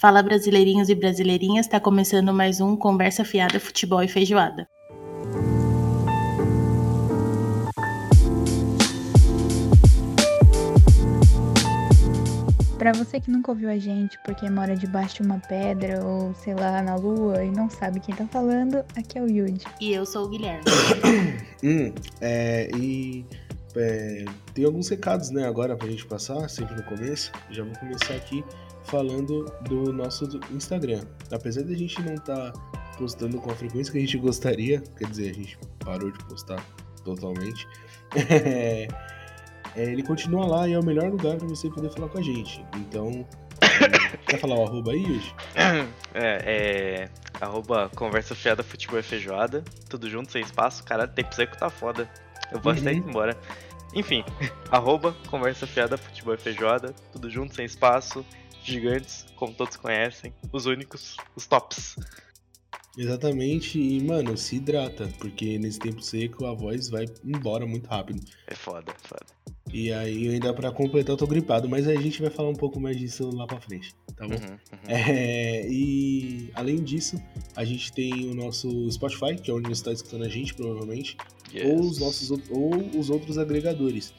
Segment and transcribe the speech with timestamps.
[0.00, 4.66] Fala brasileirinhos e brasileirinhas, está começando mais um Conversa Fiada Futebol e Feijoada.
[12.78, 16.54] Para você que nunca ouviu a gente porque mora debaixo de uma pedra ou sei
[16.54, 19.66] lá na lua e não sabe quem tá falando, aqui é o Yudi.
[19.82, 20.64] E eu sou o Guilherme.
[21.62, 21.92] hum,
[22.22, 23.26] é, e
[23.76, 24.24] é,
[24.54, 27.30] tem alguns recados, né, agora pra gente passar, sempre no começo.
[27.50, 28.42] Já vou começar aqui
[28.84, 31.02] falando do nosso Instagram.
[31.30, 32.60] Apesar de a gente não estar tá
[32.98, 36.64] postando com a frequência que a gente gostaria, quer dizer, a gente parou de postar
[37.04, 37.66] totalmente.
[38.14, 38.88] É,
[39.76, 42.22] é, ele continua lá e é o melhor lugar para você poder falar com a
[42.22, 42.64] gente.
[42.76, 43.26] Então,
[43.60, 45.34] é, quer falar o arroba aí, hoje?
[46.12, 47.08] É, é.
[47.40, 49.62] Arroba conversa fiada futebol e feijoada.
[49.88, 50.82] Tudo junto, sem espaço.
[50.82, 52.10] Caralho, tempo seco tá foda.
[52.50, 52.80] Eu vou uhum.
[52.80, 53.38] até ir embora.
[53.94, 54.24] Enfim,
[54.70, 56.92] arroba conversa fiada futebol e feijoada.
[57.12, 58.24] Tudo junto, sem espaço.
[58.64, 60.32] Gigantes, como todos conhecem.
[60.52, 61.96] Os únicos, os tops.
[62.98, 68.20] Exatamente, e mano, se hidrata, porque nesse tempo seco a voz vai embora muito rápido.
[68.46, 69.26] É foda, foda.
[69.72, 72.80] E aí, ainda para completar, eu tô gripado, mas a gente vai falar um pouco
[72.80, 74.34] mais disso lá pra frente, tá bom?
[74.34, 74.88] Uhum, uhum.
[74.88, 77.22] É, e além disso,
[77.54, 81.16] a gente tem o nosso Spotify, que é onde você tá escutando a gente, provavelmente,
[81.54, 81.64] yes.
[81.66, 84.12] ou, os nossos, ou os outros agregadores.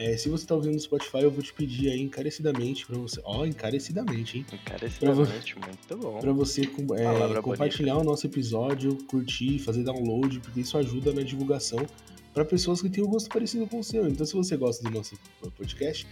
[0.00, 3.20] É, se você tá ouvindo no Spotify, eu vou te pedir aí encarecidamente pra você.
[3.22, 4.46] Ó, oh, encarecidamente, hein?
[4.50, 6.18] Encarecidamente, pra, muito bom.
[6.18, 8.08] Pra você é, compartilhar bonita.
[8.08, 11.86] o nosso episódio, curtir, fazer download, porque isso ajuda na divulgação
[12.32, 14.08] para pessoas que têm um gosto parecido com o seu.
[14.08, 15.18] Então, se você gosta do nosso
[15.54, 16.06] podcast,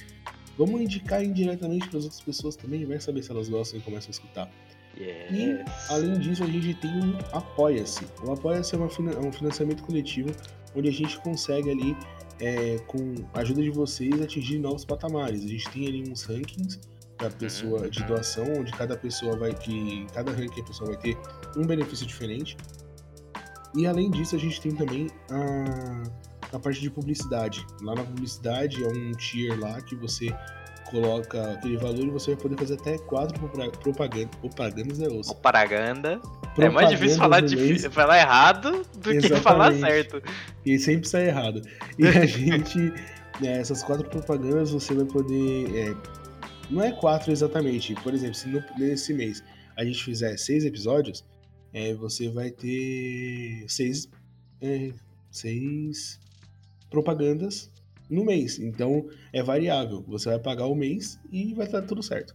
[0.58, 4.08] vamos indicar indiretamente para as outras pessoas também, vai saber se elas gostam e começam
[4.08, 4.52] a escutar.
[5.00, 5.32] Yes.
[5.32, 8.04] E, além disso, a gente tem um Apoia-se.
[8.22, 10.28] O Apoia-se é, é um financiamento coletivo
[10.74, 11.96] onde a gente consegue ali,
[12.40, 15.44] é, com a ajuda de vocês, atingir novos patamares.
[15.44, 16.80] A gente tem ali uns rankings
[17.16, 17.90] para pessoa uhum.
[17.90, 21.18] de doação, onde cada pessoa vai que cada ranking a pessoa vai ter
[21.56, 22.56] um benefício diferente.
[23.74, 27.66] E além disso, a gente tem também a, a parte de publicidade.
[27.82, 30.28] Lá na publicidade é um tier lá que você
[30.90, 33.38] coloca aquele valor e você vai poder fazer até quatro
[33.80, 35.30] propaganda, propagandas é osso.
[35.30, 36.20] Propaganda.
[36.58, 39.28] É mais difícil falar, difícil, falar errado do Exatamente.
[39.28, 40.22] que falar certo.
[40.66, 41.62] E sempre sai errado.
[41.98, 42.78] E a gente,
[43.40, 45.76] né, essas quatro propagandas você vai poder.
[45.76, 45.94] É,
[46.70, 47.94] não é quatro exatamente.
[47.94, 49.42] Por exemplo, se no, nesse mês
[49.76, 51.24] a gente fizer seis episódios,
[51.72, 54.08] é, você vai ter seis,
[54.60, 54.92] é,
[55.30, 56.18] seis
[56.90, 57.70] propagandas
[58.08, 58.58] no mês.
[58.58, 60.04] Então é variável.
[60.08, 62.34] Você vai pagar o mês e vai estar tudo certo.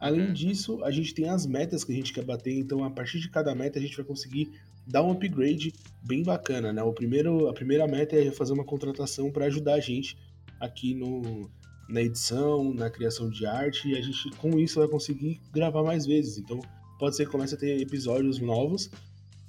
[0.00, 0.32] Além uhum.
[0.32, 2.58] disso, a gente tem as metas que a gente quer bater.
[2.58, 4.50] Então, a partir de cada meta, a gente vai conseguir
[4.86, 6.72] dar um upgrade bem bacana.
[6.72, 6.82] Né?
[6.82, 10.16] O primeiro, a primeira meta é fazer uma contratação para ajudar a gente
[10.58, 11.50] aqui no,
[11.86, 13.90] na edição, na criação de arte.
[13.90, 16.38] E a gente, com isso, vai conseguir gravar mais vezes.
[16.38, 16.60] Então,
[16.98, 18.90] pode ser que comece a ter episódios novos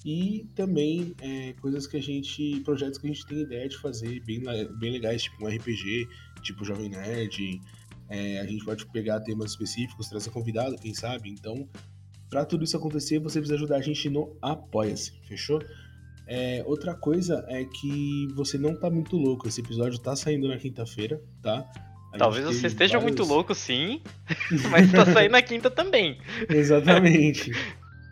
[0.03, 4.19] e também é, coisas que a gente, projetos que a gente tem ideia de fazer
[4.21, 4.41] bem,
[4.79, 6.07] bem legais, tipo um RPG,
[6.41, 7.61] tipo Jovem Nerd.
[8.09, 11.29] É, a gente pode pegar temas específicos, trazer convidado, quem sabe.
[11.29, 11.67] Então,
[12.29, 15.61] para tudo isso acontecer, você precisa ajudar a gente no Apoia-se, fechou?
[16.27, 19.47] É, outra coisa é que você não tá muito louco.
[19.47, 21.69] Esse episódio tá saindo na quinta-feira, tá?
[22.13, 23.03] A Talvez você esteja vários...
[23.03, 24.01] muito louco, sim,
[24.71, 26.17] mas tá saindo na quinta também.
[26.49, 27.51] Exatamente.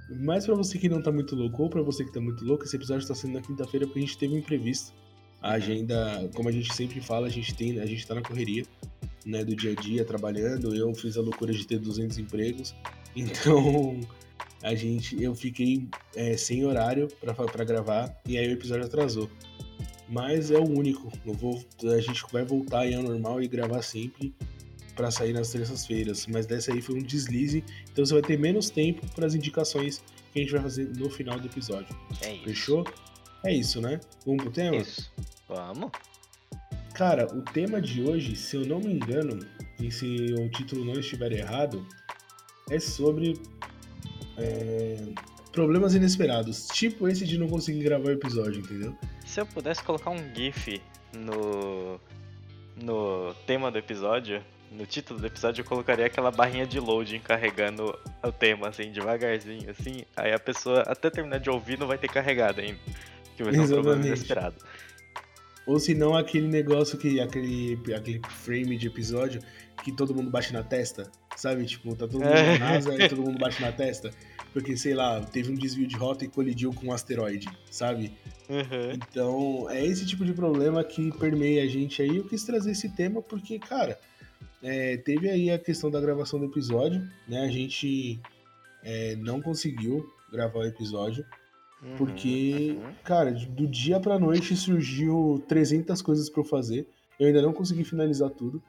[0.10, 2.64] Mas para você que não tá muito louco, ou para você que tá muito louco,
[2.64, 4.94] esse episódio tá saindo na quinta-feira porque a gente teve um imprevisto.
[5.42, 8.64] A agenda, como a gente sempre fala, a gente tem, a gente tá na correria,
[9.26, 10.76] né, do dia a dia, trabalhando.
[10.76, 12.74] Eu fiz a loucura de ter 200 empregos.
[13.16, 14.00] Então,
[14.62, 17.08] a gente, eu fiquei é, sem horário
[17.52, 19.28] para gravar e aí o episódio atrasou
[20.10, 21.12] mas é o único.
[21.24, 24.34] Vou, a gente vai voltar aí ao normal e gravar sempre
[25.00, 26.28] para sair nas terças-feiras.
[26.28, 30.04] Mas dessa aí foi um deslize, então você vai ter menos tempo para as indicações
[30.34, 31.96] que a gente vai fazer no final do episódio.
[32.22, 32.44] É isso.
[32.44, 32.84] Fechou?
[33.46, 34.02] É isso, né?
[34.26, 34.76] Vamos pro tema?
[34.76, 35.10] Isso.
[35.48, 35.90] Vamos.
[36.94, 39.40] Cara, o tema de hoje, se eu não me engano,
[39.80, 41.88] e se o título não estiver errado,
[42.70, 43.42] é sobre
[44.38, 44.98] é,
[45.54, 46.68] problemas inesperados.
[46.74, 48.94] Tipo esse de não conseguir gravar o episódio, entendeu?
[49.26, 50.82] Se eu pudesse colocar um GIF
[51.16, 52.02] no.
[52.76, 57.98] no tema do episódio, no título do episódio, eu colocaria aquela barrinha de loading carregando
[58.24, 60.04] o tema, assim, devagarzinho, assim.
[60.16, 62.80] Aí a pessoa, até terminar de ouvir, não vai ter carregado ainda.
[63.36, 63.72] Que vai ser Exatamente.
[63.72, 64.56] um problema inesperado.
[65.66, 67.20] Ou se não, aquele negócio que.
[67.20, 69.42] Aquele, aquele frame de episódio
[69.84, 71.10] que todo mundo bate na testa.
[71.36, 71.66] Sabe?
[71.66, 74.12] Tipo, tá todo mundo na NASA e todo mundo bate na testa
[74.54, 78.12] porque, sei lá, teve um desvio de rota e colidiu com um asteroide, sabe?
[78.50, 78.94] Uhum.
[78.94, 82.18] Então, é esse tipo de problema que permeia a gente aí.
[82.18, 84.00] Eu quis trazer esse tema porque, cara,
[84.62, 87.42] é, teve aí a questão da gravação do episódio, né?
[87.42, 88.20] A gente
[88.84, 91.26] é, não conseguiu gravar o episódio.
[91.82, 92.94] Uhum, Porque, uhum.
[93.04, 96.88] cara, do dia pra noite surgiu 300 coisas pra eu fazer.
[97.20, 98.62] Eu ainda não consegui finalizar tudo.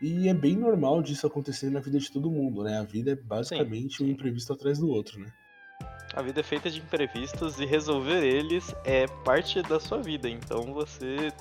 [0.00, 2.78] E é bem normal disso acontecer na vida de todo mundo, né?
[2.78, 4.12] A vida é basicamente um sim.
[4.12, 5.32] imprevisto atrás do outro, né?
[6.14, 10.28] A vida é feita de imprevistos e resolver eles é parte da sua vida.
[10.28, 11.32] Então você.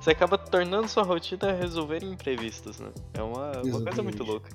[0.00, 2.90] Você acaba tornando sua rotina resolver imprevistos, né?
[3.14, 4.48] É uma, uma coisa muito louca.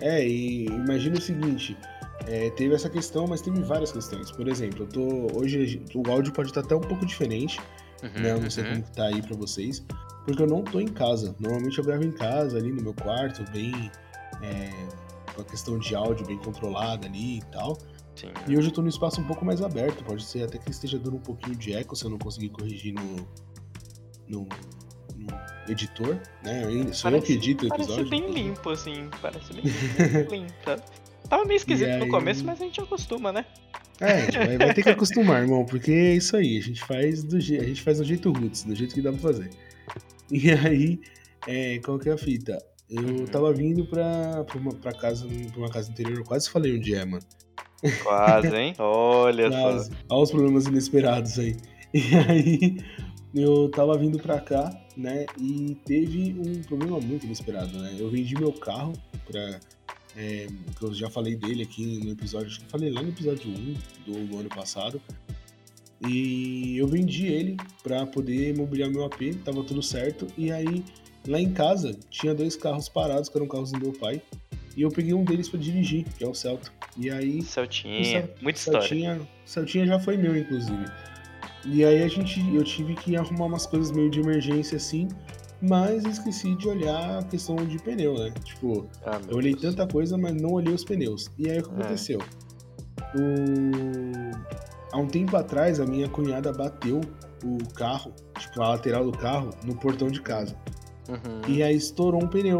[0.00, 1.76] É, e imagina o seguinte:
[2.26, 4.30] é, teve essa questão, mas teve várias questões.
[4.30, 5.38] Por exemplo, eu tô.
[5.38, 7.60] Hoje o áudio pode estar até um pouco diferente,
[8.02, 8.32] Uhum, né?
[8.32, 8.70] Eu não sei uhum.
[8.70, 9.84] como que tá aí pra vocês.
[10.24, 11.34] Porque eu não tô em casa.
[11.38, 13.90] Normalmente eu gravo em casa, ali no meu quarto, bem.
[14.42, 14.70] é,
[15.34, 17.78] com a questão de áudio bem controlada ali e tal.
[18.16, 18.32] Sim.
[18.48, 20.02] E hoje eu tô num espaço um pouco mais aberto.
[20.04, 22.94] Pode ser até que esteja dando um pouquinho de eco se eu não conseguir corrigir
[22.94, 23.28] no.
[24.30, 24.46] No,
[25.16, 25.26] no
[25.68, 26.62] editor, né?
[26.64, 28.10] Eu Sou eu que edito o parece episódio.
[28.10, 29.08] bem limpo, assim.
[29.20, 29.64] Parece bem
[30.30, 30.82] limpo?
[31.28, 33.44] Tava meio esquisito E no aí- começo, mas a gente acostuma, né?
[34.00, 37.38] É, vai, vai ter que acostumar, irmão, porque é isso aí, a gente faz do
[37.38, 39.50] jeito, a gente faz do jeito roots, do jeito que dá pra fazer.
[40.30, 41.00] E aí,
[41.46, 42.56] é, qual que é a fita?
[42.88, 43.24] Eu Uhum.
[43.26, 46.94] tava vindo pra, pra, uma, pra casa, pra uma casa interior, eu quase falei onde
[46.94, 47.22] é, mano.
[48.02, 48.74] Quase, hein?
[48.78, 49.60] Olha só.
[49.62, 49.90] Quase.
[50.08, 51.56] Olha os problemas inesperados aí.
[51.92, 52.76] E aí,
[53.34, 57.96] eu tava vindo pra cá, né, e teve um problema muito inesperado, né?
[57.98, 58.92] Eu vendi meu carro
[59.26, 59.60] pra...
[60.16, 60.46] é,
[60.76, 63.74] que eu já falei dele aqui no episódio, acho que falei lá no episódio 1
[64.06, 65.00] do, ano passado.
[66.06, 70.26] E eu vendi ele pra poder mobiliar meu AP, tava tudo certo.
[70.36, 70.82] E aí,
[71.28, 74.22] lá em casa, tinha dois carros parados, que eram carros do meu pai.
[74.76, 76.72] E eu peguei um deles pra dirigir, que é o Celta.
[76.96, 78.80] E aí, Celtinha, muita história.
[78.80, 80.86] Celtinha, Celtinha já foi meu, inclusive.
[81.64, 85.08] E aí a gente, eu tive que arrumar umas coisas meio de emergência assim,
[85.60, 88.32] mas esqueci de olhar a questão de pneu, né?
[88.44, 89.74] Tipo, Ah, eu olhei Deus.
[89.74, 91.30] tanta coisa, mas não olhei os pneus.
[91.38, 91.72] E aí o que É.
[91.74, 92.18] aconteceu?
[93.14, 94.60] O-
[94.92, 97.00] Há um tempo atrás, a minha cunhada bateu
[97.44, 100.56] o carro, tipo, a lateral do carro, no portão de casa.
[101.08, 101.42] Uhum.
[101.46, 102.58] E aí estourou um pneu.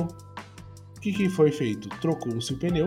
[0.96, 1.88] O que, que foi feito?
[2.00, 2.86] Trocou-se o pneu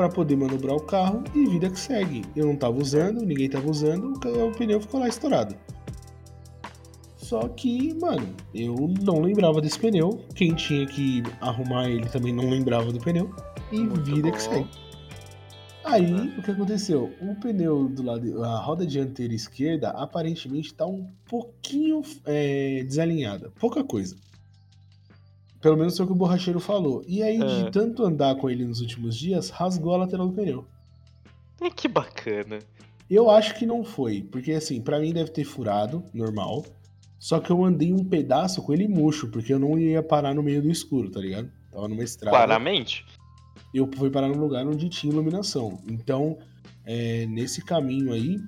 [0.00, 2.24] para poder manobrar o carro e vida que segue.
[2.34, 5.54] Eu não tava usando, ninguém tava usando, o pneu ficou lá estourado.
[7.18, 10.24] Só que, mano, eu não lembrava desse pneu.
[10.34, 13.30] Quem tinha que arrumar ele também não lembrava do pneu.
[13.70, 14.54] E Muito vida que bom.
[14.54, 14.70] segue.
[15.84, 17.12] Aí, o que aconteceu?
[17.20, 23.52] O pneu do lado, a roda dianteira esquerda, aparentemente tá um pouquinho é, desalinhada.
[23.60, 24.16] Pouca coisa.
[25.60, 27.02] Pelo menos foi o que o borracheiro falou.
[27.06, 27.64] E aí, É.
[27.64, 30.64] de tanto andar com ele nos últimos dias, rasgou a lateral do pneu.
[31.60, 32.58] Ai, Que bacana.
[33.08, 36.64] Eu acho que não foi, porque assim, pra mim deve ter furado, normal.
[37.18, 40.42] Só que eu andei um pedaço com ele murcho, porque eu não ia parar no
[40.42, 41.50] meio do escuro, tá ligado?
[41.70, 42.36] Tava numa estrada.
[42.36, 43.04] Claramente.
[43.74, 45.80] eu fui parar num lugar onde tinha iluminação.
[45.88, 46.38] Então,
[46.84, 48.38] é, nesse caminho aí,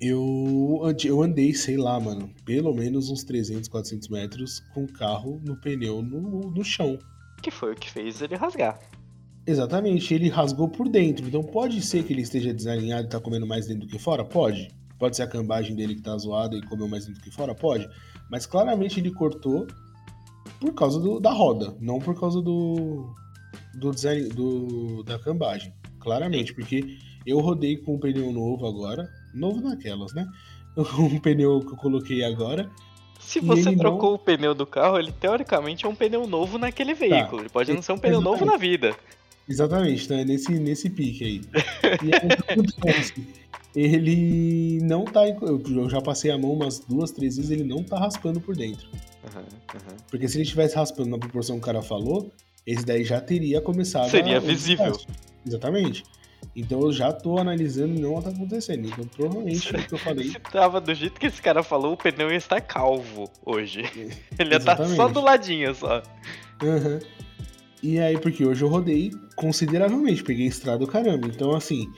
[0.00, 5.40] eu, eu andei, sei lá, mano, pelo menos uns 300, 400 metros com o carro
[5.44, 6.98] no pneu no, no chão.
[7.42, 8.78] Que foi o que fez ele rasgar.
[9.46, 11.26] Exatamente, ele rasgou por dentro.
[11.26, 14.24] Então pode ser que ele esteja desalinhado e tá comendo mais dentro do que fora?
[14.24, 14.68] Pode.
[14.98, 17.54] Pode ser a cambagem dele que tá zoada e comeu mais dentro do que fora?
[17.54, 17.86] Pode.
[18.30, 19.66] Mas claramente ele cortou
[20.60, 23.12] por causa do- da roda, não por causa do,
[23.78, 25.74] do design do, da cambagem.
[26.00, 26.96] Claramente, porque
[27.26, 30.26] eu rodei com um pneu novo agora, novo naquelas, né?
[30.98, 32.68] Um pneu que eu coloquei agora.
[33.20, 37.42] Se você trocou o pneu do carro, ele teoricamente é um pneu novo naquele veículo.
[37.42, 38.52] ele pode não ser um pneu novo Exatamente.
[38.52, 38.96] na vida.
[39.48, 41.40] Exatamente, então é nesse, nesse pique aí.
[43.74, 43.94] E aí?
[43.94, 45.22] Ele não tá.
[45.28, 48.86] Eu já passei a mão umas duas, três vezes, ele não tá raspando por dentro.
[49.24, 49.96] Uhum, uhum.
[50.10, 52.30] Porque se ele estivesse raspando na proporção que o cara falou,
[52.64, 54.10] esse daí já teria começado.
[54.10, 54.96] Seria a- visível.
[55.44, 56.04] Exatamente.
[56.56, 58.86] Então eu já tô analisando e não tá acontecendo.
[58.86, 60.28] Então provavelmente o que eu falei.
[60.28, 63.82] Se tava do jeito que esse cara falou, o pneu ia estar calvo hoje.
[64.38, 65.12] Ele ia estar só Exatamente.
[65.14, 66.02] do ladinho, só.
[66.62, 67.00] Aham.
[67.82, 71.26] E aí, porque hoje eu rodei consideravelmente, peguei estrada do caramba.
[71.26, 71.92] Então, assim,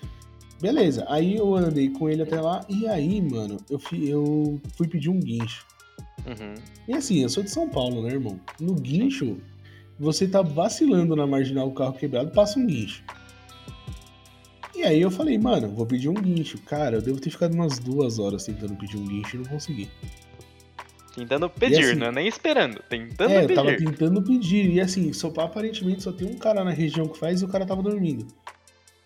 [0.61, 1.07] beleza.
[1.09, 5.11] Aí eu andei com ele até lá, e aí, mano, eu fui, eu fui pedir
[5.11, 5.65] um guincho.
[6.27, 6.55] Uhum.
[6.89, 8.41] E assim, eu sou de São Paulo, né, irmão?
[8.61, 9.39] No guincho,
[9.97, 13.05] você tá vacilando na marginal, o carro quebrado, passa um guincho.
[14.77, 16.59] E aí eu falei, mano, vou pedir um guincho.
[16.63, 19.89] Cara, eu devo ter ficado umas duas horas tentando pedir um guincho e não consegui.
[21.15, 22.83] Tentando pedir, assim- não é nem esperando.
[22.89, 23.55] Tentando É, eu pedir.
[23.55, 24.71] tava tentando pedir.
[24.71, 27.65] E assim, só, aparentemente só tem um cara na região que faz e o cara
[27.65, 28.27] tava dormindo.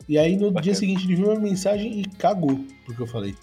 [0.08, 0.62] E aí no Bacana.
[0.62, 3.34] dia seguinte ele viu uma mensagem e cagou, porque eu falei.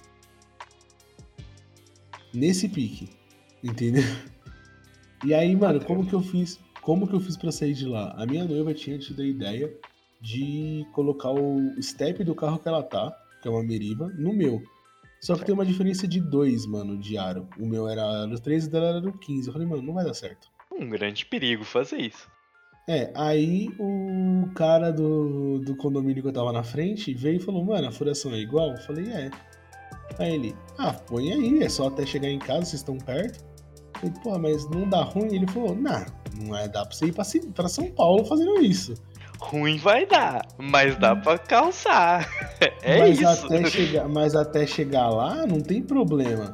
[2.34, 3.10] Nesse pique.
[3.64, 4.04] Entendeu?
[5.26, 6.60] E aí, mano, como que eu fiz?
[6.82, 8.14] Como que eu fiz pra sair de lá?
[8.18, 9.74] A minha noiva tinha tido a ideia
[10.22, 14.62] de colocar o step do carro que ela tá, que é uma Meriva, no meu.
[15.22, 17.48] Só que tem uma diferença de 2, mano, de aro.
[17.60, 19.48] O meu era aro 13 e dela era aro 15.
[19.48, 20.48] Eu falei, mano, não vai dar certo.
[20.72, 22.30] Um grande perigo fazer isso.
[22.90, 27.64] É, aí o cara do, do condomínio que eu tava na frente veio e falou,
[27.66, 28.72] mano, a furação é igual?
[28.72, 29.30] Eu falei, é.
[30.18, 33.44] Aí ele, ah, põe aí, é só até chegar em casa, vocês estão perto.
[33.96, 35.36] Eu falei, pô, mas não dá ruim?
[35.36, 36.06] Ele falou, nah,
[36.40, 38.94] não é, dá pra você ir pra, pra São Paulo fazendo isso.
[39.40, 42.28] Ruim vai dar, mas dá pra calçar.
[42.82, 43.46] É mas, isso.
[43.46, 46.54] Até chegar, mas até chegar lá, não tem problema.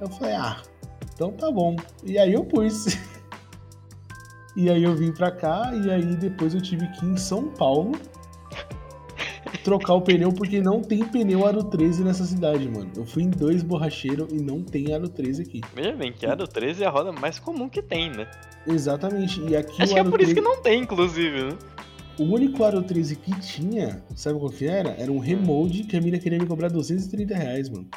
[0.00, 0.62] Eu falei, ah,
[1.12, 1.74] então tá bom.
[2.04, 2.96] E aí eu pus.
[4.54, 7.48] E aí eu vim pra cá, e aí depois eu tive que ir em São
[7.48, 7.92] Paulo
[9.62, 12.90] trocar o pneu, porque não tem pneu aro 13 nessa cidade, mano.
[12.96, 15.60] Eu fui em dois borracheiros e não tem aro 13 aqui.
[15.74, 18.26] Veja bem, que Aro 13 é a roda mais comum que tem, né?
[18.66, 19.40] Exatamente.
[19.42, 21.58] E aqui Acho que é por isso 13 que não tem, inclusive, né?
[22.22, 24.90] O único aro 13 que tinha, sabe qual que era?
[24.90, 27.88] Era um remold que a mina queria me cobrar 230 reais, mano.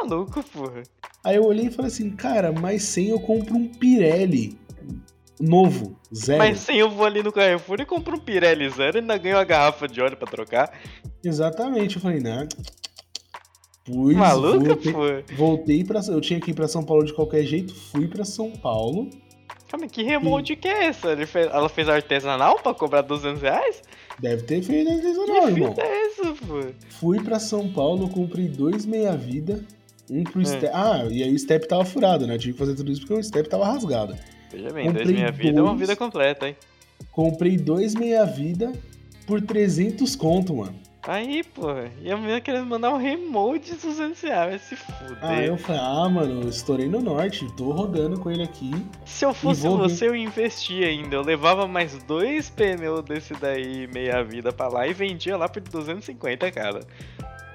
[0.00, 0.82] Maluco, porra.
[1.24, 4.58] Aí eu olhei e falei assim, cara, mas sem eu compro um Pirelli
[5.40, 6.38] novo, zero.
[6.38, 9.36] Mas sem eu vou ali no Carrefour e compro um Pirelli zero e ainda ganho
[9.36, 10.72] uma garrafa de óleo pra trocar.
[11.22, 12.48] Exatamente, eu falei, né?
[13.84, 15.24] Pus, Maluca, voltei, porra.
[15.36, 16.00] voltei pra.
[16.08, 19.08] Eu tinha que ir pra São Paulo de qualquer jeito, fui pra São Paulo.
[19.68, 21.14] Calma, que remote que é essa?
[21.26, 23.82] Fez- ela fez artesanal pra cobrar 200 reais?
[24.18, 25.68] Deve ter feito Que artesanal, irmão.
[25.74, 26.60] fita é essa, pô?
[26.98, 29.62] Fui pra São Paulo, comprei dois meia-vida,
[30.10, 30.44] um pro É.
[30.46, 30.70] step.
[30.74, 32.34] Ah, e aí o step tava furado, né?
[32.34, 34.16] Eu tive que fazer tudo isso porque o step tava rasgado.
[34.50, 35.80] Veja bem, Comprei dois minha vida é uma dois.
[35.80, 36.56] vida completa, hein?
[37.12, 38.72] Comprei dois meia-vida
[39.26, 40.74] por 300 conto, mano.
[41.06, 45.18] Aí, porra, e a menina querendo mandar um remote de 200 reais, vai se fuder.
[45.22, 48.70] Ah, eu falei, ah, mano, eu estourei no norte, tô rodando com ele aqui.
[49.06, 51.16] Se eu fosse você, eu investia ainda.
[51.16, 55.62] Eu levava mais dois pneus desse daí, meia vida pra lá, e vendia lá por
[55.62, 56.80] 250, cara.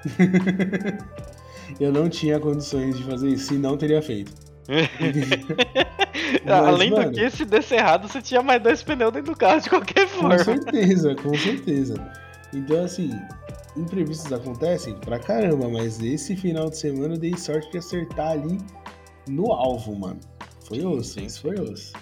[1.79, 4.31] Eu não tinha condições de fazer isso, senão teria feito.
[6.45, 9.37] Mas, Além mano, do que, se desse errado, você tinha mais dois pneus dentro do
[9.37, 10.39] carro de qualquer Com forma.
[10.39, 12.22] certeza, com certeza.
[12.53, 13.11] Então, assim,
[13.75, 18.57] imprevistos acontecem pra caramba, mas esse final de semana eu dei sorte de acertar ali
[19.27, 20.19] no alvo, mano.
[20.67, 21.93] Foi osso, Sim, isso foi osso.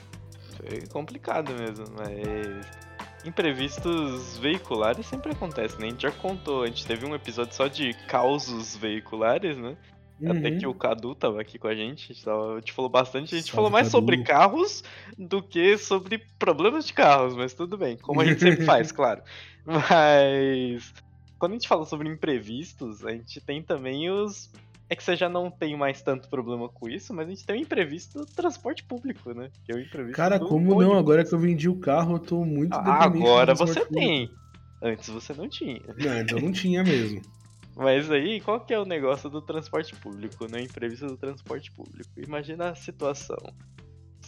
[0.57, 2.81] Foi complicado mesmo, mas.
[3.23, 5.87] Imprevistos veiculares sempre acontecem, né?
[5.87, 9.77] A gente já contou, a gente teve um episódio só de causos veiculares, né?
[10.23, 10.57] Até Uhum.
[10.59, 13.33] que o Cadu tava aqui com a gente, a gente, tava- a gente falou bastante,
[13.33, 13.97] a gente Salve, falou mais Cadu.
[13.97, 14.83] sobre carros
[15.17, 19.21] do que sobre problemas de carros, mas tudo bem, como a gente sempre faz, claro.
[19.65, 20.93] Mas
[21.41, 24.49] quando a gente fala sobre imprevistos, a gente tem também os.
[24.87, 27.55] É que você já não tem mais tanto problema com isso, mas a gente tem
[27.55, 29.49] o imprevisto do transporte público, né?
[29.63, 30.97] Que é o imprevisto Cara, como não?
[30.97, 33.95] Agora que eu vendi o carro, eu tô muito Ah, Agora você público.
[33.95, 34.29] tem.
[34.83, 35.81] Antes você não tinha.
[35.97, 37.21] Não, então não tinha mesmo.
[37.73, 40.61] Mas aí, qual que é o negócio do transporte público, né?
[40.61, 42.11] Imprevisto do transporte público.
[42.17, 43.37] Imagina a situação.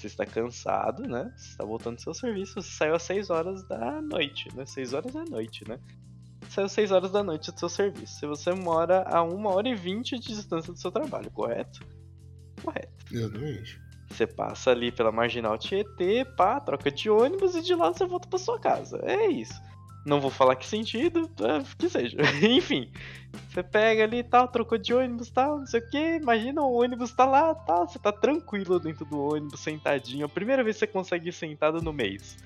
[0.03, 1.31] Você está cansado, né?
[1.38, 4.65] Você está voltando do seu serviço, você saiu às 6 horas da noite, né?
[4.65, 5.79] 6 horas da noite, né?
[6.50, 8.19] Saiu às 6 horas da noite do seu serviço.
[8.19, 11.79] Se você mora a 1 hora e 20 de distância do seu trabalho, correto?
[12.62, 13.05] Correto.
[13.10, 13.79] Exatamente.
[14.10, 18.27] Você passa ali pela Marginal Tietê, pá, troca de ônibus e de lá você volta
[18.27, 19.00] pra sua casa.
[19.03, 19.60] É isso.
[20.05, 22.17] Não vou falar que sentido, é, que seja.
[22.43, 22.91] Enfim,
[23.53, 26.15] você pega ali e tal, trocou de ônibus e tal, não sei o que.
[26.15, 30.25] Imagina o ônibus tá lá, tal, você tá tranquilo dentro do ônibus, sentadinho.
[30.25, 32.38] A primeira vez que você consegue ir sentado no mês.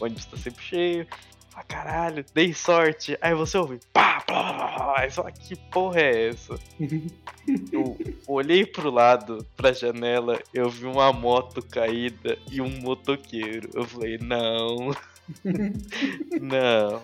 [0.00, 1.06] O ônibus tá sempre cheio.
[1.50, 3.18] Fala, caralho, dei sorte.
[3.20, 6.58] Aí você ouve, pá, pá, pá, fala, que porra é essa?
[7.70, 13.68] Eu olhei pro lado, pra janela, eu vi uma moto caída e um motoqueiro.
[13.74, 14.92] Eu falei, não.
[16.40, 17.02] não.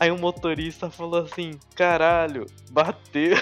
[0.00, 3.36] Aí o motorista falou assim, caralho, bateu.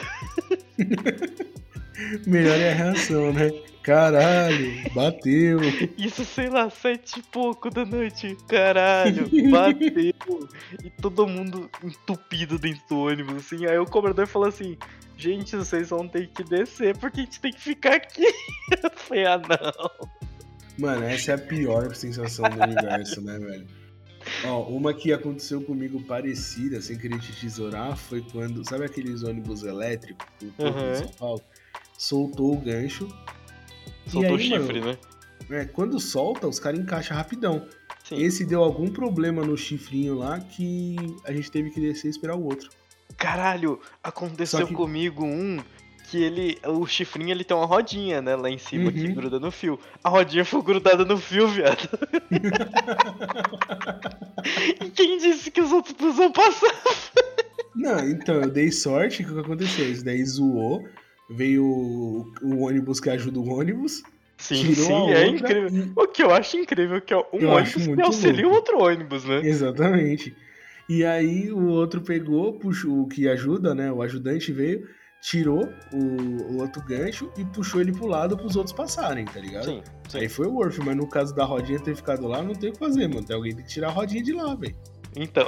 [2.27, 3.51] Melhor é a reação, né?
[3.83, 5.61] Caralho, bateu.
[5.97, 8.37] Isso, sei lá, sete e pouco da noite.
[8.49, 10.13] Caralho, bateu.
[10.83, 13.65] E todo mundo entupido dentro do ônibus, assim.
[13.65, 14.77] Aí o cobrador falou assim:
[15.17, 18.27] Gente, vocês vão ter que descer porque a gente tem que ficar aqui.
[18.83, 20.11] Eu falei: Ah, não.
[20.77, 23.67] Mano, essa é a pior sensação do universo, né, velho?
[24.45, 28.69] Ó, uma que aconteceu comigo parecida, sem querer te tesourar, foi quando.
[28.69, 30.93] Sabe aqueles ônibus elétricos do Uhum.
[30.93, 31.43] de São Paulo?
[31.99, 33.09] Soltou o gancho.
[34.07, 35.61] Soltou o aí, chifre, mano, né?
[35.61, 37.67] É, quando solta, os caras encaixam rapidão.
[38.05, 38.17] Sim.
[38.23, 42.37] Esse deu algum problema no chifrinho lá que a gente teve que descer e esperar
[42.37, 42.69] o outro.
[43.17, 45.59] Caralho, aconteceu que- comigo um.
[46.11, 46.59] Que ele.
[46.65, 48.37] O chifrinho ele tem uma rodinha, né?
[48.37, 49.15] Lá em cima que Uhum.
[49.15, 49.79] gruda no fio.
[50.03, 51.89] A rodinha foi grudada no fio, viado.
[54.85, 56.95] e quem disse que os outros busão passavam?
[57.75, 59.91] Não, então, eu dei sorte que o que aconteceu?
[59.91, 60.87] Isso daí zoou,
[61.29, 64.03] veio o, o ônibus que ajuda o ônibus,
[64.39, 65.93] Sim, sim, é incrível.
[65.97, 68.83] O que eu acho incrível é que é um Eu ônibus que auxilia o outro
[68.83, 69.41] ônibus, né?
[69.43, 70.37] Exatamente.
[70.89, 73.91] E aí o outro pegou, puxou o que ajuda, né?
[73.91, 74.87] O ajudante veio,
[75.27, 79.65] tirou o, o outro gancho e puxou ele pro lado pros outros passarem, tá ligado?
[79.65, 80.19] Sim, sim.
[80.19, 82.73] Aí foi o Worth, mas no caso da rodinha ter ficado lá, não tem o
[82.73, 83.27] que fazer, mano.
[83.27, 84.77] Tem alguém que tirar a rodinha de lá, velho.
[85.17, 85.47] Então,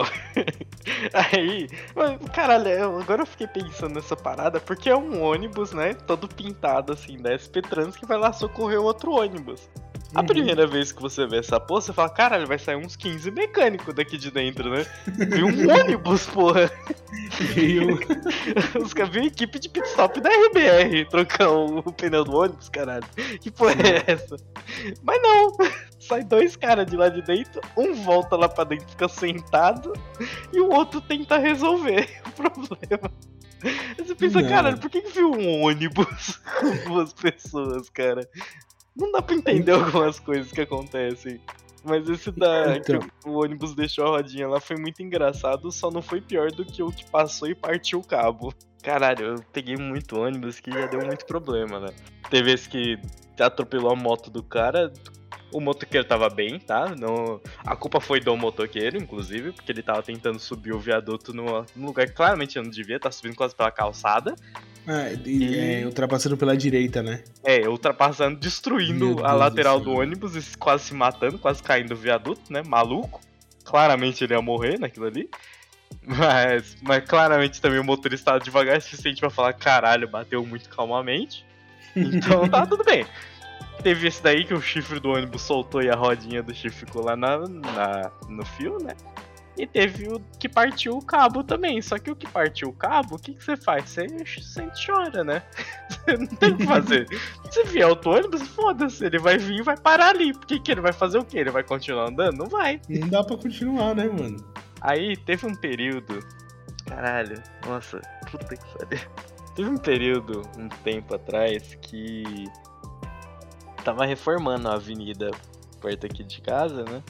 [1.33, 6.27] aí, mas, caralho, agora eu fiquei pensando nessa parada, porque é um ônibus, né, todo
[6.27, 9.69] pintado assim, da SP Trans, que vai lá socorrer o outro ônibus.
[10.15, 10.27] A Uhum.
[10.27, 13.95] primeira vez que você vê essa porra, você fala, caralho, vai sair uns 15 mecânicos
[13.95, 14.87] daqui de dentro, né?
[15.07, 16.71] Viu um ônibus, porra!
[17.55, 17.99] Veio,
[18.83, 22.71] Os caras viram equipe de pit stop da RBR trocar o, o pneu do ônibus,
[22.71, 23.05] caralho.
[23.41, 24.37] Que porra é essa?
[25.03, 25.53] Mas não!
[26.01, 29.93] Sai dois caras de lá de dentro, um volta lá pra dentro, fica sentado,
[30.53, 33.11] e o outro tenta resolver o problema.
[33.63, 34.49] Aí você pensa, Não.
[34.49, 38.27] caralho, por que, que viu um ônibus com duas pessoas, cara?
[38.99, 41.41] Não dá pra entender algumas coisas que acontecem.
[41.85, 42.99] Mas esse da Então.
[42.99, 46.65] que o ônibus deixou a rodinha lá foi muito engraçado, só não foi pior do
[46.65, 48.53] que o que passou e partiu o cabo.
[48.83, 51.89] Caralho, eu peguei muito ônibus que já deu muito problema, né?
[52.31, 52.99] Teve esse que
[53.39, 54.93] atropelou a moto do cara.
[55.51, 56.95] O motoqueiro tava bem, tá?
[56.95, 57.41] Não...
[57.65, 61.87] A culpa foi do motoqueiro, inclusive, porque ele tava tentando subir o viaduto numa- num
[61.87, 64.35] lugar que claramente não devia, tá subindo quase pela calçada.
[64.87, 67.25] ah, e, E- é, ultrapassando pela direita, né?
[67.43, 69.85] É, ultrapassando, destruindo a do lateral céu.
[69.85, 72.63] do ônibus e quase se matando, quase caindo do viaduto, né?
[72.67, 73.21] Maluco.
[73.65, 75.29] Claramente ele ia morrer naquilo ali.
[76.07, 80.69] Mas, mas claramente também o motorista estava devagar o suficiente pra falar: caralho, bateu muito
[80.69, 81.45] calmamente.
[81.97, 83.05] Então tá tudo bem.
[83.83, 87.05] Teve esse daí que o chifre do ônibus soltou e a rodinha do chifre ficou
[87.05, 88.95] lá na, na- no fio, né?
[89.57, 91.83] E teve o que partiu o cabo também.
[91.83, 93.91] Só que o que partiu o cabo, o que, que você faz?
[93.91, 94.07] Você
[94.41, 95.43] sente e chora, né?
[95.91, 97.07] Você não tem o que fazer.
[97.51, 100.33] Se vier outro ônibus, foda-se, ele vai vir e vai parar ali.
[100.33, 101.39] Por que, que ele vai fazer o quê?
[101.39, 102.37] Ele vai continuar andando?
[102.39, 102.81] Não vai.
[102.89, 104.37] Não dá pra continuar, né, mano?
[104.81, 106.21] Aí teve um período.
[106.87, 109.01] Caralho, nossa, puta que pariu.
[109.57, 112.45] Teve um período, um tempo atrás, que
[113.85, 115.31] tava reformando a avenida
[115.81, 117.03] perto aqui de casa, né?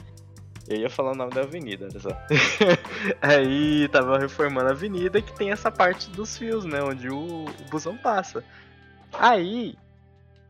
[0.67, 2.09] Eu ia falar o nome da avenida, olha só.
[3.21, 6.81] Aí tava reformando a avenida que tem essa parte dos fios, né?
[6.83, 8.43] Onde o, o busão passa.
[9.11, 9.75] Aí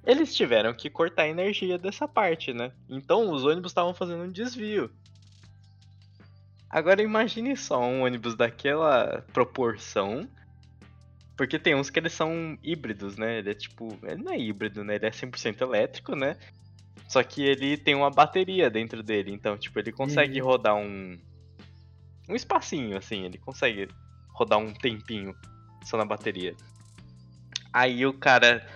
[0.06, 2.72] eles tiveram que cortar a energia dessa parte, né?
[2.90, 4.92] Então os ônibus estavam fazendo um desvio.
[6.70, 10.28] Agora imagine só um ônibus daquela proporção.
[11.40, 13.38] Porque tem uns que eles são híbridos, né?
[13.38, 13.98] Ele é tipo.
[14.04, 14.96] Ele não é híbrido, né?
[14.96, 16.36] Ele é 100% elétrico, né?
[17.08, 19.32] Só que ele tem uma bateria dentro dele.
[19.32, 20.48] Então, tipo, ele consegue Uhum.
[20.48, 21.18] rodar um.
[22.28, 23.24] Um espacinho, assim.
[23.24, 23.88] Ele consegue
[24.34, 25.34] rodar um tempinho
[25.86, 26.58] só na bateria.
[27.72, 28.68] Aí o cara.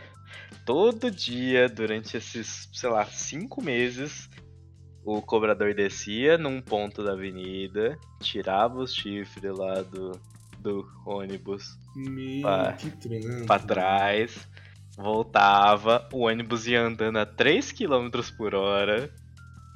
[0.66, 4.30] Todo dia, durante esses, sei lá, cinco meses,
[5.04, 10.18] o cobrador descia num ponto da avenida, tirava os chifres lá do,
[10.60, 12.92] do ônibus Meu, Pá, que
[13.46, 14.48] pra trás,
[14.98, 19.12] voltava, o ônibus ia andando a 3 km por hora,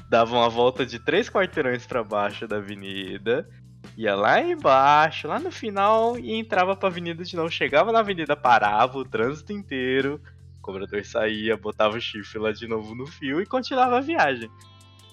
[0.09, 3.47] dava uma volta de 3 quarteirões pra baixo da avenida,
[3.95, 7.49] ia lá embaixo, lá no final, e entrava pra avenida de novo.
[7.49, 10.21] Chegava na avenida, parava o trânsito inteiro,
[10.57, 14.49] o cobrador saía, botava o chifre lá de novo no fio e continuava a viagem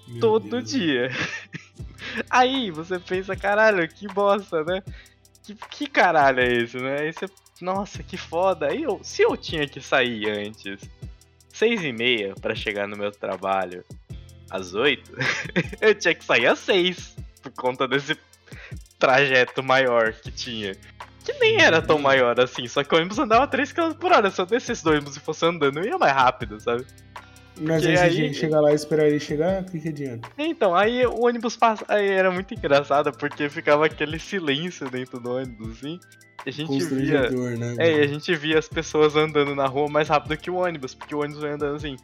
[0.06, 0.70] Meu todo Deus.
[0.70, 1.10] dia.
[2.30, 4.82] Aí você pensa, caralho, que bosta, né?
[5.44, 7.00] Que, que caralho é esse, né?
[7.00, 7.26] Aí você,
[7.60, 8.68] nossa, que foda.
[8.68, 10.80] Aí eu, se eu tinha que sair antes,
[11.52, 13.84] seis e meia pra chegar no meu trabalho
[14.50, 15.12] às oito,
[15.80, 18.16] eu tinha que sair às seis por conta desse
[18.98, 20.74] trajeto maior que tinha.
[21.24, 24.30] Que nem era tão maior assim, só que o ônibus andava 3 km por hora.
[24.30, 26.86] Se eu descesse do ônibus e fosse andando, eu ia mais rápido, sabe?
[27.60, 30.28] Mas aí, tinha que chegar lá e esperar ele chegar, o que, que adianta?
[30.36, 31.84] Então, aí o ônibus passa.
[31.88, 36.00] Aí era muito engraçado, porque ficava aquele silêncio dentro do ônibus, assim.
[36.44, 37.30] E a gente via.
[37.30, 37.76] Né?
[37.78, 40.94] É, e a gente via as pessoas andando na rua mais rápido que o ônibus,
[40.94, 41.96] porque o ônibus vai andando assim.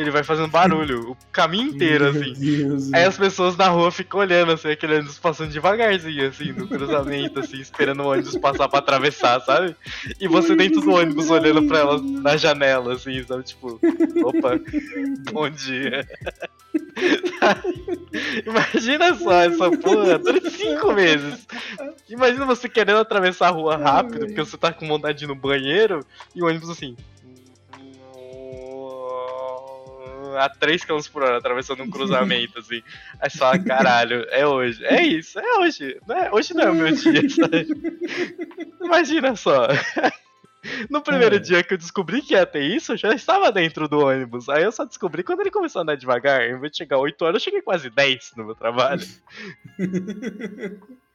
[0.00, 2.32] Ele vai fazendo barulho o caminho inteiro, assim.
[2.34, 6.68] Deus, Aí as pessoas na rua ficam olhando, assim, aquele ônibus passando devagarzinho, assim, no
[6.68, 9.74] cruzamento, assim, esperando o ônibus passar pra atravessar, sabe?
[10.20, 13.44] E você dentro do ônibus olhando pra ela na janela, assim, sabe?
[13.44, 13.80] Tipo,
[14.24, 14.60] opa,
[15.32, 16.06] bom dia.
[18.46, 21.46] Imagina só essa porra, durante cinco meses.
[22.08, 25.34] Imagina você querendo atravessar a rua rápido, porque você tá com vontade de ir no
[25.34, 26.04] banheiro,
[26.34, 26.96] e o ônibus assim.
[30.36, 32.82] A 3 km por hora, atravessando um cruzamento, assim.
[33.20, 34.84] Aí você fala, caralho, é hoje.
[34.84, 35.98] É isso, é hoje.
[36.06, 37.66] Não é, hoje não é o meu dia, sabe?
[38.82, 39.66] Imagina só.
[40.90, 41.38] No primeiro É.
[41.38, 44.48] dia que eu descobri que ia ter isso, eu já estava dentro do ônibus.
[44.48, 46.42] Aí eu só descobri quando ele começou a andar devagar.
[46.42, 49.06] Em vez de chegar 8 horas, eu cheguei quase 10 no meu trabalho.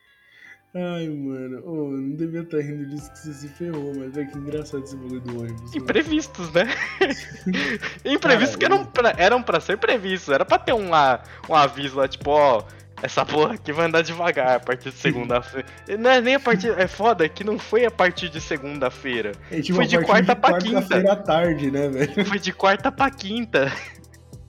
[0.74, 1.58] Ai, mano.
[1.58, 4.96] Eu não devia estar rindo disso que você se ferrou, mas velho, que engraçado esse
[4.96, 5.62] bagulho do ônibus.
[5.62, 5.78] mano.
[5.78, 6.64] Imprevistos, né?
[8.06, 10.34] Imprevistos que eram pra, eram pra ser previstos.
[10.34, 12.64] Era pra ter um, lá, um aviso lá, tipo, ó.
[13.04, 15.68] Essa porra aqui vai andar devagar a partir de segunda-feira.
[15.98, 16.70] Não é nem a partir.
[16.78, 19.32] É foda que não foi a partir de segunda-feira.
[19.50, 22.26] É, tipo, Foi de quarta pra quarta-feira à tarde, né, velho?
[22.26, 23.72] Foi de quarta pra quinta.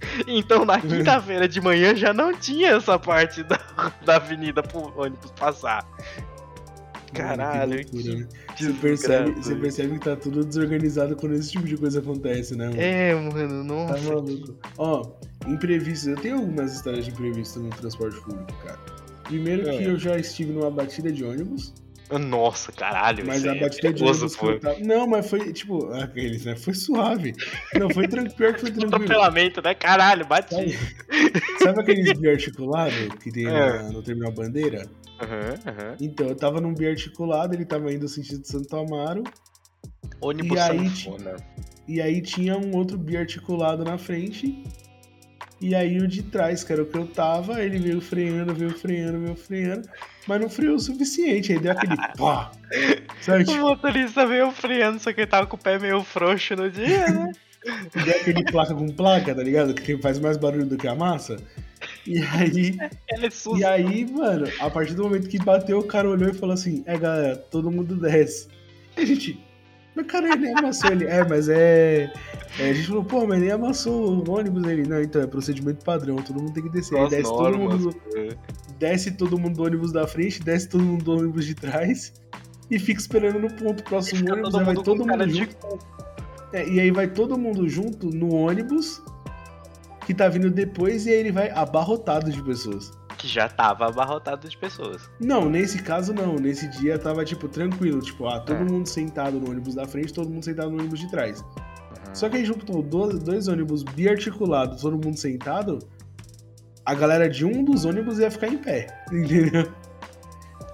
[0.27, 3.59] Então na quinta-feira de manhã já não tinha essa parte da,
[4.05, 5.87] da avenida pro ônibus passar.
[7.13, 11.77] Caralho, Que que Você percebe, você percebe que tá tudo desorganizado quando esse tipo de
[11.77, 12.81] coisa acontece, né, mano?
[12.81, 14.09] É, mano, Tá nossa.
[14.15, 14.55] maluco.
[14.79, 15.11] Ó,
[15.47, 16.09] imprevistos.
[16.09, 18.79] Eu tenho algumas histórias de imprevistos no transporte público, cara.
[19.25, 19.89] Primeiro que É.
[19.89, 21.75] eu já estive numa batida de ônibus,
[22.19, 23.25] Nossa, caralho.
[23.27, 24.79] mas a é batida de perigoso, ônibus tava...
[24.81, 26.57] Não, mas foi, tipo, aqueles, né?
[26.57, 27.35] Foi suave.
[27.79, 28.95] Não, foi tranquilo, pior que foi tranquilo.
[28.97, 29.75] Atropelamento, né?
[29.75, 30.55] Caralho, bati.
[30.55, 30.79] Sabe,
[31.63, 33.83] sabe aqueles biarticulados que tem É.
[33.91, 34.87] no Terminal Bandeira?
[35.21, 35.97] Aham, aham.
[36.01, 39.23] Então, eu tava num biarticulado, ele tava indo no sentido de Santo Amaro,
[40.21, 41.37] Ônibus E aí, sanfona.
[41.89, 44.63] e aí tinha um outro biarticulado na frente,
[45.63, 48.77] e aí o de trás, que era o que eu tava, ele veio freando, veio
[48.77, 49.89] freando, veio freando,
[50.27, 52.51] mas não freou o suficiente, aí deu aquele pá,
[53.21, 56.57] sabe, O tipo, motorista veio freando, só que ele tava com o pé meio frouxo
[56.57, 57.33] no dia, né?
[58.05, 59.75] deu aquele placa com placa, tá ligado?
[59.75, 61.37] Que faz mais barulho do que a massa.
[62.07, 62.77] E aí,
[63.09, 66.55] é e aí, mano, a partir do momento que bateu, o cara olhou e falou
[66.55, 68.49] assim: É, galera, todo mundo desce.
[68.97, 69.41] E a gente,
[69.95, 71.05] mas cara, ele nem amassou ele.
[71.05, 72.13] É, mas é.
[72.59, 74.87] é, a gente falou, pô, mas nem amassou o ônibus ele.
[74.89, 76.99] Não, então é procedimento padrão, todo mundo tem que descer.
[76.99, 77.85] Aí desce todo normas.
[77.85, 77.97] mundo.
[78.79, 82.13] Desce todo mundo do ônibus da frente, desce todo mundo do ônibus de trás.
[82.71, 85.35] E fica esperando no ponto próximo Fica ônibus, todo aí vai todo mundo cara de
[85.35, 85.79] junto.
[86.53, 89.03] É, e aí vai todo mundo junto no ônibus
[90.07, 92.93] que tá vindo depois e aí ele vai abarrotado de pessoas.
[93.23, 95.09] Que já tava abarrotado de pessoas.
[95.21, 96.35] Não, nesse caso não.
[96.35, 98.01] Nesse dia tava, tipo, tranquilo.
[98.01, 98.65] Tipo, ah, todo É.
[98.65, 101.45] mundo sentado no ônibus da frente, todo mundo sentado no ônibus de trás.
[102.13, 105.79] Só que aí juntou dois, dois ônibus biarticulados, todo mundo sentado,
[106.85, 109.73] a galera de um dos ônibus ia ficar em pé, entendeu?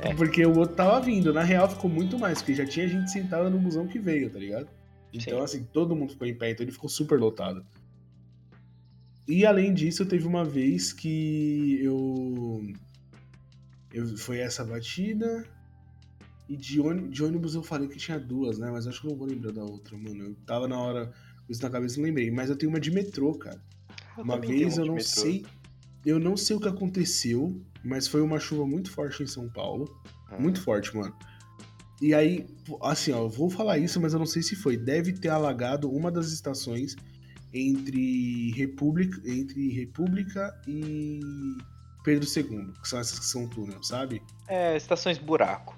[0.01, 0.15] É.
[0.15, 1.33] Porque o outro tava vindo.
[1.35, 4.39] Na real ficou muito mais, porque já tinha gente sentada no busão que veio, tá
[4.39, 4.69] ligado?
[5.13, 5.45] Então, Sim.
[5.45, 7.63] assim, todo mundo ficou em pé, então ele ficou super lotado.
[9.29, 12.67] E além disso, teve uma vez que eu.
[13.93, 15.45] eu foi essa batida.
[16.49, 18.71] E de, ôni- de ônibus eu falei que tinha duas, né?
[18.71, 20.25] Mas acho que eu não vou lembrar da outra, mano.
[20.25, 21.12] Eu tava na hora
[21.47, 22.31] com isso na cabeça e não lembrei.
[22.31, 23.61] Mas eu tenho uma de metrô, cara.
[24.17, 25.11] Uma também tenho vez eu não metrô.
[25.21, 25.45] sei.
[26.07, 29.95] Eu não sei o que aconteceu, mas foi uma chuva muito forte em São Paulo.
[30.31, 30.38] Ah.
[30.41, 31.14] Muito forte, mano.
[32.01, 32.47] E aí,
[32.81, 34.77] assim, ó, eu vou falar isso, mas eu não sei se foi.
[34.79, 36.97] Deve ter alagado uma das estações
[37.53, 41.21] entre República, entre República e
[42.05, 44.23] Pedro II, que são essas que são túnel, sabe?
[44.47, 45.77] É, estações buraco.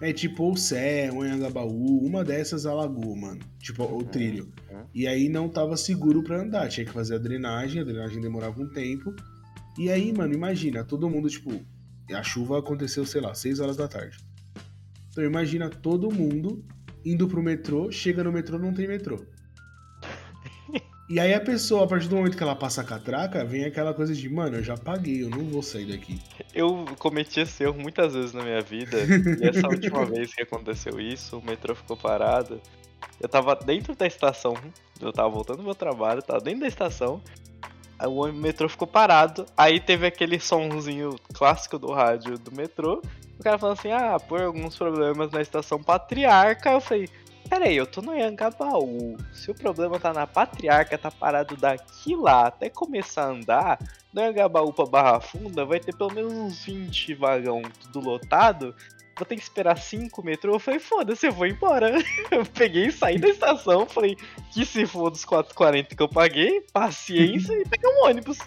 [0.00, 3.40] É tipo ou Sé, ou Anhangabaú, uma dessas alagou, mano.
[3.60, 4.52] Tipo, o trilho.
[4.70, 4.84] uhum.
[4.92, 8.60] E aí não tava seguro pra andar, tinha que fazer a drenagem, a drenagem demorava
[8.60, 9.14] um tempo.
[9.78, 11.64] E aí, mano, imagina, todo mundo, tipo,
[12.12, 14.18] a chuva aconteceu, sei lá, 6 horas da tarde.
[15.10, 16.64] Então imagina todo mundo
[17.04, 19.24] indo pro metrô, chega no metrô, não tem metrô.
[21.12, 23.92] E aí a pessoa, a partir do momento que ela passa a catraca, vem aquela
[23.92, 26.18] coisa de, mano, eu já paguei, eu não vou sair daqui.
[26.54, 28.96] Eu cometi esse erro muitas vezes na minha vida.
[28.96, 32.58] e essa última vez que aconteceu isso, o metrô ficou parado.
[33.20, 34.56] Eu tava dentro da estação,
[35.02, 37.20] eu tava voltando do meu trabalho, tava dentro da estação.
[38.02, 39.44] O metrô ficou parado.
[39.54, 43.02] Aí teve aquele sonzinho clássico do rádio do metrô.
[43.38, 46.70] O cara falando assim: ah, por alguns problemas na estação Patriarca.
[46.70, 47.10] Eu falei:
[47.48, 49.16] peraí, eu tô no Anhangabaú.
[49.32, 53.78] Se o problema tá na Patriarca, tá parado daqui lá até começar a andar,
[54.12, 58.74] do Anhangabaú pra Barra Funda vai ter pelo menos uns 20 vagão tudo lotado.
[59.16, 60.54] vou ter que esperar cinco metrô.
[60.54, 61.92] Eu falei, foda-se, eu vou embora.
[62.30, 64.16] Eu peguei e saí da estação, falei,
[64.52, 68.38] que se for dos 4,40 que eu paguei, paciência e peguei um ônibus.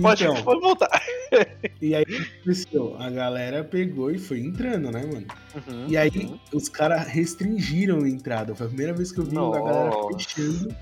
[0.00, 0.90] Pode, Então, pode voltar.
[1.80, 2.96] e aí o que aconteceu?
[2.98, 5.26] A galera pegou e foi entrando, né, mano?
[5.54, 6.38] Uhum, E aí uhum.
[6.52, 8.54] os caras restringiram a entrada.
[8.54, 10.74] Foi a primeira vez que eu vi a galera fechando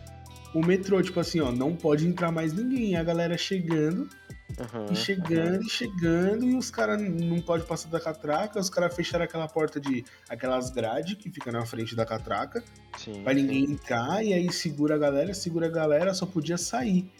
[0.54, 1.02] o metrô.
[1.02, 2.92] Tipo assim, ó, não pode entrar mais ninguém.
[2.92, 4.08] E a galera chegando,
[4.56, 8.60] Uhum, e chegando, e chegando, e os caras não podem passar da catraca.
[8.60, 10.04] Os caras fecharam aquela porta de.
[10.28, 12.62] aquelas grades que fica na frente da catraca.
[12.98, 13.40] Sim, Pra sim.
[13.42, 17.10] ninguém entrar, e aí segura a galera, segura a galera, só podia sair.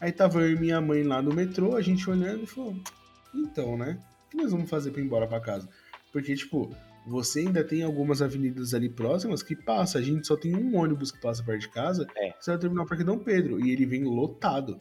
[0.00, 2.76] Aí tava eu e minha mãe lá no metrô, a gente olhando e falou:
[3.34, 3.98] então, né?
[4.26, 5.68] O que nós vamos fazer pra ir embora pra casa?
[6.12, 6.74] Porque, tipo,
[7.06, 9.98] você ainda tem algumas avenidas ali próximas que passa.
[9.98, 12.30] A gente só tem um ônibus que passa perto de casa, É.
[12.32, 14.80] que vai terminar o Parque Dom Pedro, e ele vem lotado.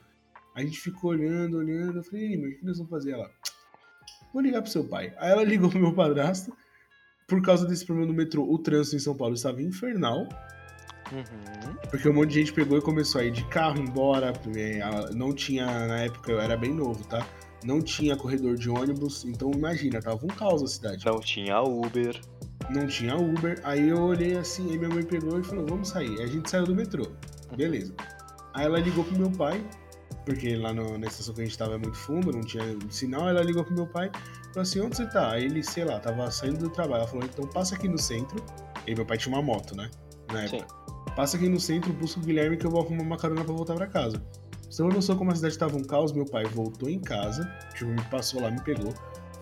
[0.55, 1.99] A gente ficou olhando, olhando.
[1.99, 3.11] Eu falei: "Ih, mas o que nós vamos fazer?
[3.11, 3.29] Ela:
[4.33, 5.13] vou ligar pro seu pai.
[5.17, 6.55] Aí ela ligou pro meu padrasto.
[7.27, 10.27] Por causa desse problema no metrô, o trânsito em São Paulo estava infernal.
[11.11, 11.75] Uhum.
[11.89, 14.33] Porque um monte de gente pegou e começou a ir de carro embora.
[15.13, 17.25] Não tinha, na época eu era bem novo, tá?
[17.63, 21.05] Não tinha corredor de ônibus, então imagina, tava um caos a cidade.
[21.05, 22.19] Não tinha Uber.
[22.69, 23.59] Não tinha Uber.
[23.63, 26.17] Aí eu olhei assim, aí minha mãe pegou e falou: vamos sair.
[26.19, 27.07] Aí a gente saiu do metrô.
[27.55, 27.93] Beleza.
[28.53, 29.63] Aí ela ligou pro meu pai,
[30.25, 33.27] porque lá no- na estação que a gente tava é muito fundo, não tinha sinal.
[33.29, 34.09] Ela ligou pro meu pai
[34.49, 35.31] falou assim: onde você tá?
[35.31, 37.01] Aí ele, sei lá, tava saindo do trabalho.
[37.01, 38.43] Ela falou: então passa aqui no centro.
[38.87, 39.89] E meu pai tinha uma moto, né?
[40.31, 40.59] Na época.
[40.59, 40.94] Sim.
[41.15, 43.73] Passa aqui no centro, busca o Guilherme que eu vou arrumar uma carona pra voltar
[43.75, 44.21] pra casa.
[44.69, 47.89] Você não noção como a cidade tava um caos, meu pai voltou em casa, tipo,
[47.89, 48.93] me passou lá, me pegou,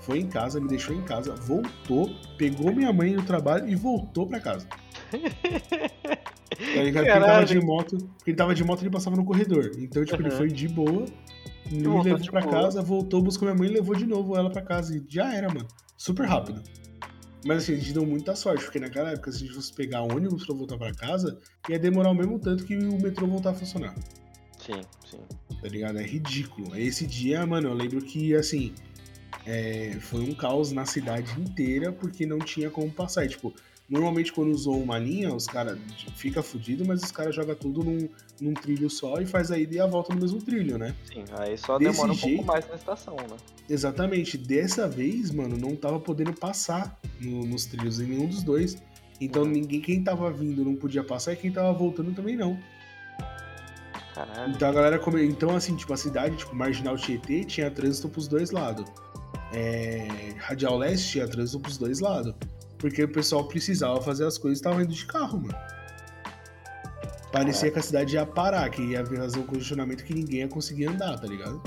[0.01, 4.27] foi em casa, me deixou em casa, voltou, pegou minha mãe do trabalho e voltou
[4.27, 4.67] pra casa.
[5.09, 7.05] Tá ligado?
[7.07, 9.71] Ele tava de moto, ele tava de moto e ele passava no corredor.
[9.79, 10.37] Então, tipo, ele Uhum.
[10.37, 11.05] foi de boa,
[11.71, 12.51] me levou pra boa.
[12.53, 14.95] casa, voltou, buscou minha mãe e levou de novo ela pra casa.
[14.95, 15.67] E já era, mano.
[15.97, 16.61] Super rápido.
[17.45, 20.01] Mas assim, a gente deu muita sorte, porque naquela época, se a gente fosse pegar
[20.01, 23.53] ônibus pra voltar pra casa, ia demorar o mesmo tanto que o metrô voltar a
[23.53, 23.93] funcionar.
[24.59, 25.19] Sim, sim.
[25.61, 25.99] Tá ligado?
[25.99, 26.75] É ridículo.
[26.77, 28.73] Esse dia, mano, eu lembro que, assim,
[29.45, 33.25] é, foi um caos na cidade inteira, porque não tinha como passar.
[33.25, 33.53] E, tipo,
[33.89, 35.77] normalmente quando usou uma linha, os caras
[36.15, 38.09] fica fudido, mas os caras jogam tudo num,
[38.41, 40.95] num trilho só e faz a ida e a volta no mesmo trilho, né?
[41.11, 42.35] Sim, aí só Desse demora um jeito?
[42.37, 43.37] pouco mais na estação, né?
[43.69, 44.37] Exatamente.
[44.37, 48.77] Dessa vez, mano, não tava podendo passar no- nos trilhos em nenhum dos dois.
[49.21, 49.49] Então Uhum.
[49.49, 52.57] ninguém, quem tava vindo não podia passar e quem tava voltando também não.
[54.13, 54.53] Caralho.
[54.53, 55.23] Então a galera come...
[55.25, 58.85] Então, assim, tipo, a cidade, tipo, Marginal Tietê tinha trânsito pros dois lados.
[59.53, 60.07] É...
[60.37, 62.33] Radial Leste tinha trânsito pros dois lados.
[62.83, 65.55] Porque o pessoal precisava fazer as coisas e tava indo de carro, mano.
[67.31, 70.87] Parecia que a cidade ia parar, que ia fazer um congestionamento que ninguém ia conseguir
[70.87, 71.63] andar, tá ligado?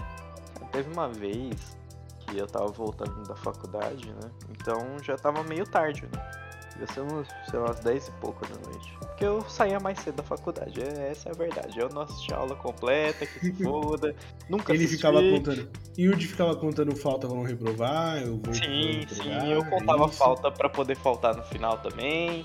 [0.70, 1.78] Teve uma vez
[2.18, 4.30] que eu tava voltando da faculdade, né?
[4.50, 6.45] Então já tava meio tarde, né?
[6.78, 8.92] Devia ser uns, sei lá, umas 10 e pouco da noite.
[8.98, 11.78] Porque eu saía mais cedo da faculdade, é- essa é a verdade.
[11.78, 14.14] Eu não assisti a aula completa, que se foda.
[14.48, 14.96] Nunca Ele assisti.
[14.96, 15.70] ficava contando.
[15.98, 18.52] Yudi ficava contando falta pra não reprovar, eu vou.
[18.52, 20.18] Sim, vou sim, eu é contava isso.
[20.18, 22.44] falta pra poder faltar no final também.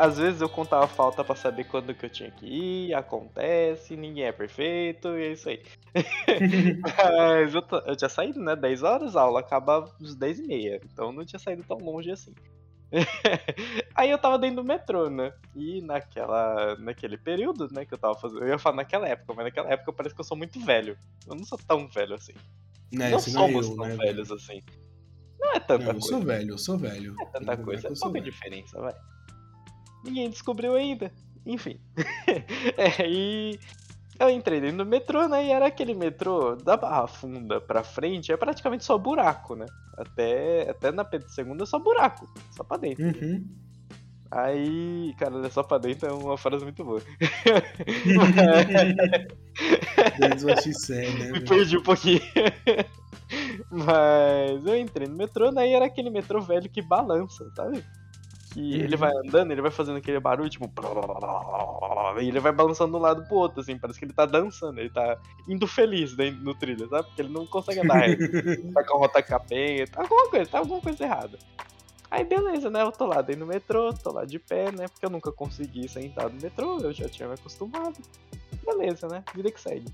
[0.00, 4.24] Às vezes eu contava falta pra saber quando que eu tinha que ir, acontece, ninguém
[4.24, 5.62] é perfeito, e é isso aí.
[6.82, 8.56] Mas eu, eu tinha saído, né?
[8.56, 11.76] 10 horas, a aula acaba às 10 e meia, então eu não tinha saído tão
[11.78, 12.34] longe assim.
[13.94, 15.32] aí eu tava dentro do metrô, né?
[15.54, 18.42] E naquela, naquele período, né, que eu tava fazendo.
[18.42, 20.96] Eu ia falar naquela época, mas naquela época parece que eu sou muito velho.
[21.26, 22.32] Eu não sou tão velho assim.
[22.92, 23.96] É, não esse não é somos eu, tão né?
[23.96, 24.62] velhos assim.
[25.38, 26.08] Não é tanta Não, eu coisa.
[26.08, 27.14] sou velho, eu sou velho.
[27.14, 28.24] Não é tanta Não, não coisa, é eu pouca velho.
[28.24, 28.94] diferença, vai.
[30.04, 31.12] Ninguém descobriu ainda.
[31.44, 31.80] Enfim.
[32.76, 33.58] é, e
[34.18, 35.46] eu entrei dentro do metrô, né?
[35.46, 39.66] E era aquele metrô da Barra Funda pra frente, é praticamente só buraco, né?
[39.96, 43.04] Até, até na Pedro II é só buraco, só pra dentro.
[43.04, 43.44] Uhum.
[44.30, 47.00] Aí, cara, só pra dentro é uma frase muito boa.
[50.18, 51.30] That's what she said, né?
[51.32, 52.20] Me perdi um pouquinho.
[53.70, 55.68] Mas eu entrei no metrô, né?
[55.68, 57.84] E era aquele metrô velho que balança, sabe?
[58.56, 58.80] Que Uhum.
[58.84, 60.64] ele vai andando, ele vai fazendo aquele barulho, tipo.
[62.22, 63.76] E ele vai balançando de um lado pro outro, assim.
[63.78, 67.06] Parece que ele tá dançando, ele tá indo feliz né, no trilho, sabe?
[67.06, 68.22] Porque ele não consegue andar reto.
[68.72, 71.38] tá com a rota capeta, alguma coisa, tá alguma coisa errada.
[72.10, 72.80] Aí beleza, né?
[72.80, 74.88] Eu tô lá dentro do metrô, tô lá de pé, né?
[74.88, 77.98] Porque eu nunca consegui sentar no metrô, eu já tinha me acostumado.
[78.64, 79.22] Beleza, né?
[79.34, 79.92] Vida que segue.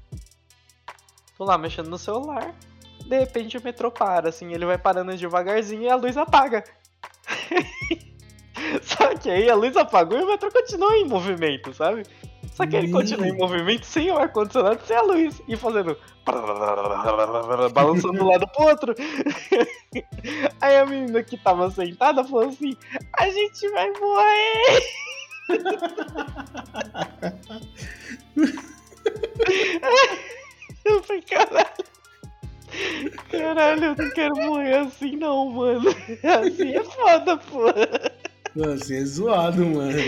[1.37, 2.55] Tô lá mexendo no celular.
[3.05, 6.63] De repente o metrô para, assim, ele vai parando devagarzinho e a luz apaga.
[8.83, 12.05] Só que aí a luz apagou e o metrô continua em movimento, sabe?
[12.55, 12.93] Só que ele Ih.
[12.93, 15.41] continua em movimento sem o ar-condicionado, sem a luz.
[15.49, 15.97] E fazendo.
[17.73, 18.95] Balançando de um lado pro outro.
[20.61, 22.77] Aí a menina que tava sentada falou assim:
[23.19, 24.83] A gente vai morrer!
[30.85, 31.93] Eu falei, caralho.
[33.31, 35.91] Caralho, eu não quero morrer assim não, mano.
[35.91, 37.65] Assim é foda, pô.
[38.55, 39.99] Mano, assim é zoado, mano.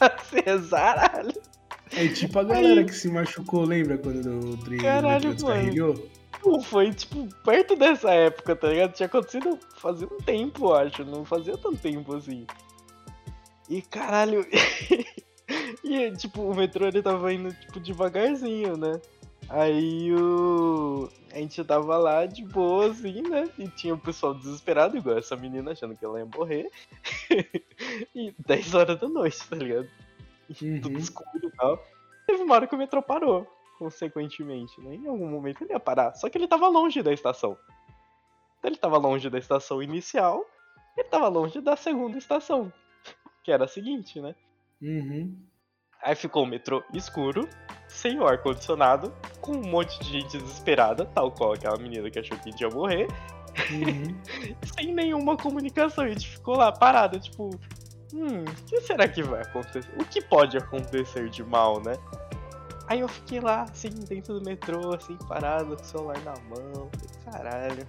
[0.00, 1.42] Assim é zaralho.
[1.94, 6.08] É tipo a galera que se machucou, lembra quando o trem Caralho, descarrilhou?
[6.64, 8.94] Foi, tipo, perto dessa época, tá ligado?
[8.94, 11.04] Tinha acontecido fazia um tempo, eu acho.
[11.04, 12.46] Não fazia tanto tempo assim.
[13.68, 14.44] E caralho.
[15.84, 19.00] e, tipo, o metrô ele tava indo, tipo, devagarzinho, né?
[19.52, 21.08] Aí o.
[21.30, 23.50] A gente tava lá de boa, assim, né?
[23.58, 26.70] E tinha o pessoal desesperado, igual essa menina achando que ela ia morrer.
[28.14, 29.88] e 10 horas da noite, tá ligado?
[30.48, 30.98] E tudo Uhum.
[30.98, 31.78] escuro e tal.
[32.26, 33.46] Teve uma hora que o metrô parou,
[33.78, 34.94] consequentemente, né?
[34.94, 36.14] Em algum momento ele ia parar.
[36.14, 37.56] Só que ele tava longe da estação.
[38.58, 40.44] Então ele tava longe da estação inicial,
[40.96, 42.72] ele tava longe da segunda estação.
[43.44, 44.36] Que era a seguinte, né?
[44.80, 45.36] Uhum.
[46.02, 47.48] Aí ficou o metrô escuro,
[47.86, 52.36] sem o ar-condicionado, com um monte de gente desesperada, tal qual aquela menina que achou
[52.38, 53.06] que ia morrer,
[53.70, 54.16] Uhum.
[54.74, 56.04] sem nenhuma comunicação.
[56.04, 57.50] A gente ficou lá parada, tipo,
[58.12, 59.90] hum, o que será que vai acontecer?
[60.00, 61.94] O que pode acontecer de mal, né?
[62.88, 66.90] Aí eu fiquei lá, assim, dentro do metrô, assim, parado, com o celular na mão.
[67.24, 67.86] Falei, caralho.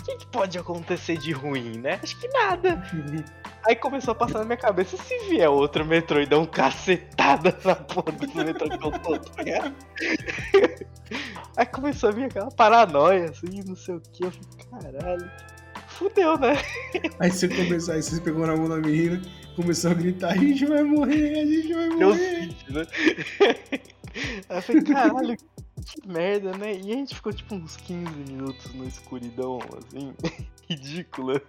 [0.00, 1.98] O que, que pode acontecer de ruim, né?
[2.02, 2.82] Acho que nada.
[3.66, 7.56] Aí começou a passar na minha cabeça, se vier outro metrô e der um cacetada
[7.64, 9.74] na porra do metrô que eu tô, tá ligado?
[11.56, 14.24] Aí começou a vir aquela paranoia, assim, não sei o que.
[14.24, 15.30] Eu falei, caralho,
[15.88, 16.52] fudeu, né?
[17.18, 19.20] Aí você começou, aí você pegou na mão da menina,
[19.56, 22.42] começou a gritar, a gente vai morrer, a gente vai morrer.
[22.42, 22.86] sítio, né?
[24.48, 25.36] Aí eu falei, caralho,
[25.84, 26.72] que merda, né?
[26.72, 30.14] E a gente ficou tipo uns 15 minutos na escuridão, assim,
[30.68, 31.42] ridícula.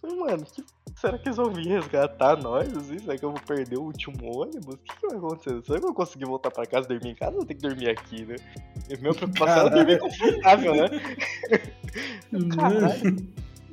[0.00, 0.64] Falei, mano, que
[0.96, 2.74] será que eles vão vir resgatar nós?
[2.76, 2.98] Assim?
[2.98, 4.74] Será que eu vou perder o último ônibus?
[4.74, 5.62] O que, que vai acontecer?
[5.64, 7.62] Será que eu vou conseguir voltar pra casa dormir em casa ou vou ter que
[7.62, 8.36] dormir aqui, né?
[8.88, 10.88] E minha preocupação era dormir confortável, né?
[12.32, 13.28] Mano.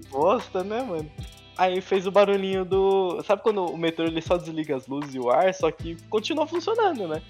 [0.09, 1.09] Bosta, né, mano?
[1.57, 3.21] Aí fez o barulhinho do.
[3.23, 6.47] Sabe quando o metrô ele só desliga as luzes e o ar, só que continua
[6.47, 7.21] funcionando, né?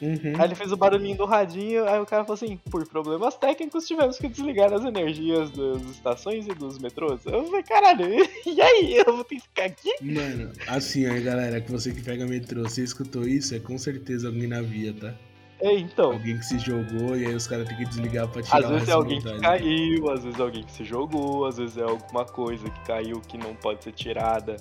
[0.00, 0.32] Uhum.
[0.38, 3.86] Aí ele fez o barulhinho do radinho, aí o cara falou assim, por problemas técnicos
[3.86, 7.24] tivemos que desligar as energias das estações e dos metrôs.
[7.26, 8.06] Eu falei, caralho,
[8.46, 8.96] e aí?
[8.96, 9.92] Eu vou ter que ficar aqui?
[10.00, 14.28] Mano, assim, aí galera, que você que pega metrô, você escutou isso, é com certeza
[14.28, 15.14] alguém na via, tá?
[15.60, 16.12] É, então.
[16.12, 18.88] Alguém que se jogou e aí os caras têm que desligar pra tirar Às vezes
[18.88, 22.24] é alguém que caiu, às vezes é alguém que se jogou, às vezes é alguma
[22.24, 24.56] coisa que caiu que não pode ser tirada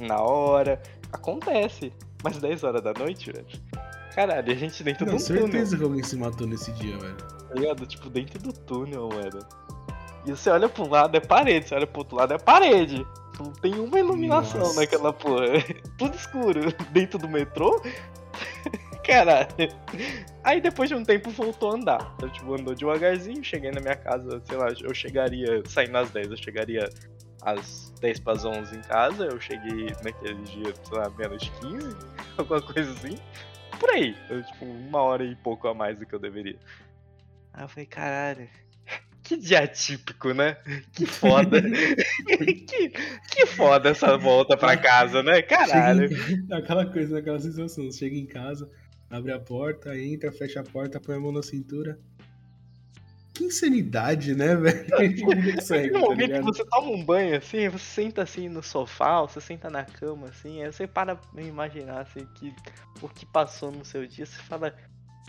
[0.00, 0.82] na hora.
[1.12, 1.92] Acontece.
[2.22, 3.46] Mas 10 horas da noite, velho.
[4.14, 5.42] Caralho, a gente dentro de Não, um túnel.
[5.42, 7.16] certeza que alguém se matou nesse dia, velho.
[7.16, 7.86] tá ligado?
[7.86, 9.40] Tipo, dentro do túnel, mano.
[10.26, 13.06] E você olha pra um lado é parede, você olha pro outro lado é parede.
[13.38, 14.80] Não tem uma iluminação Nossa.
[14.80, 15.46] naquela porra.
[15.96, 16.60] Tudo escuro.
[16.92, 17.80] Dentro do metrô?
[19.04, 19.48] Caralho.
[20.44, 22.12] Aí depois de um tempo voltou a andar.
[22.16, 26.30] Então, tipo, andou devagarzinho, cheguei na minha casa, sei lá, eu chegaria, saindo às 10,
[26.30, 26.90] eu chegaria
[27.42, 29.24] às 10 para 11 em casa.
[29.24, 31.96] Eu cheguei naquele dia, sei lá, menos 15,
[32.36, 33.18] alguma coisa assim.
[33.80, 34.14] Por aí.
[34.28, 36.58] Eu, tipo, uma hora e pouco a mais do que eu deveria.
[37.52, 38.48] Aí eu falei, caralho.
[39.22, 40.56] Que dia típico, né?
[40.92, 41.62] Que foda.
[42.66, 42.88] que,
[43.30, 45.40] que foda essa volta pra casa, né?
[45.42, 46.06] Caralho.
[46.12, 47.84] Em- Aquela coisa, aquela sensação.
[47.84, 48.68] Você chega em casa,
[49.08, 51.96] abre a porta, entra, fecha a porta, põe a mão na cintura.
[53.32, 54.86] Que insanidade, né, velho?
[55.54, 59.20] Consegue, No tá momento que você toma um banho assim, você senta assim no sofá,
[59.22, 62.52] você senta na cama assim, aí você para pra imaginar assim que
[63.00, 64.74] o que passou no seu dia, você fala.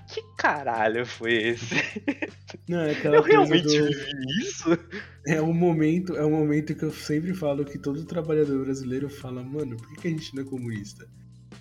[0.07, 1.75] Que caralho foi esse?
[2.67, 3.85] Não, é Eu realmente do...
[3.85, 4.11] vivi
[4.41, 4.77] isso?
[5.25, 9.41] É um momento, é um momento que eu sempre falo que todo trabalhador brasileiro fala,
[9.41, 11.07] mano, por que que a gente não é comunista?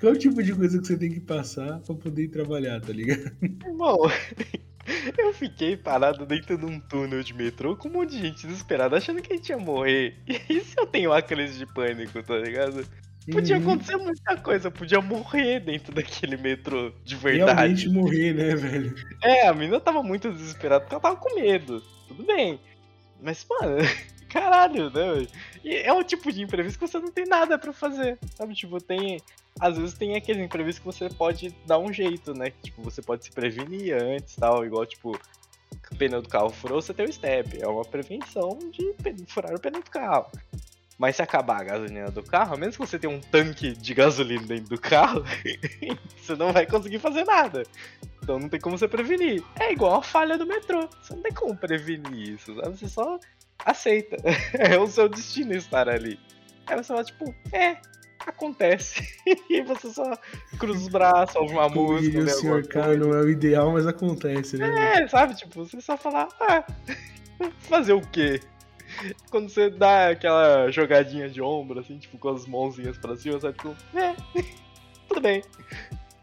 [0.02, 2.82] Qual é o tipo de coisa que você tem que passar pra poder ir trabalhar,
[2.82, 3.32] tá ligado?
[3.64, 3.98] Irmão,
[5.18, 8.98] eu fiquei parado dentro de um túnel de metrô com um monte de gente desesperada,
[8.98, 10.16] achando que a gente ia morrer.
[10.50, 12.84] E se eu tenho uma crise de pânico, tá ligado?
[13.32, 13.62] Podia Uhum.
[13.62, 17.86] acontecer muita coisa, podia morrer dentro daquele metrô de verdade.
[17.86, 18.96] Realmente morrer, né, velho?
[19.24, 21.84] É, a menina tava muito desesperada porque ela tava com medo.
[22.08, 22.60] Tudo bem.
[23.22, 23.78] Mas, mano,
[24.32, 25.28] caralho, né?
[25.64, 28.18] E é um tipo de imprevisto que você não tem nada pra fazer.
[28.36, 28.56] Sabe?
[28.56, 29.22] Tipo, tem.
[29.60, 32.52] Às vezes tem aqueles imprevistos que você pode dar um jeito, né?
[32.64, 34.66] Tipo, você pode se prevenir antes tal.
[34.66, 37.62] Igual, tipo, o pneu do carro furou, você tem o step.
[37.62, 38.94] É uma prevenção de
[39.28, 40.28] furar o pneu do carro.
[40.98, 43.94] Mas se acabar a gasolina do carro, a menos que você tenha um tanque de
[43.94, 45.24] gasolina dentro do carro,
[46.16, 47.64] você não vai conseguir fazer nada.
[48.22, 49.44] Então não tem como você prevenir.
[49.60, 50.88] É igual a falha do metrô.
[51.02, 52.78] Você não tem como prevenir isso, sabe?
[52.78, 53.20] Você só
[53.66, 54.18] aceita.
[54.54, 56.20] É o seu destino estar ali.
[56.68, 57.78] Aí você fala, tipo, é,
[58.30, 59.08] acontece.
[59.50, 60.18] e você só
[60.58, 62.20] cruza os braços, ouve uma Como música.
[62.20, 65.04] o senhor K, não é o ideal, mas acontece, né?
[65.04, 65.36] É, sabe?
[65.36, 66.64] Tipo, você só falar, ah,
[67.62, 68.40] fazer o quê?
[69.30, 73.58] Quando você dá aquela jogadinha de ombro, assim, tipo, com as mãozinhas pra cima, sabe?
[73.58, 74.16] Tipo, é,
[75.08, 75.42] tudo bem.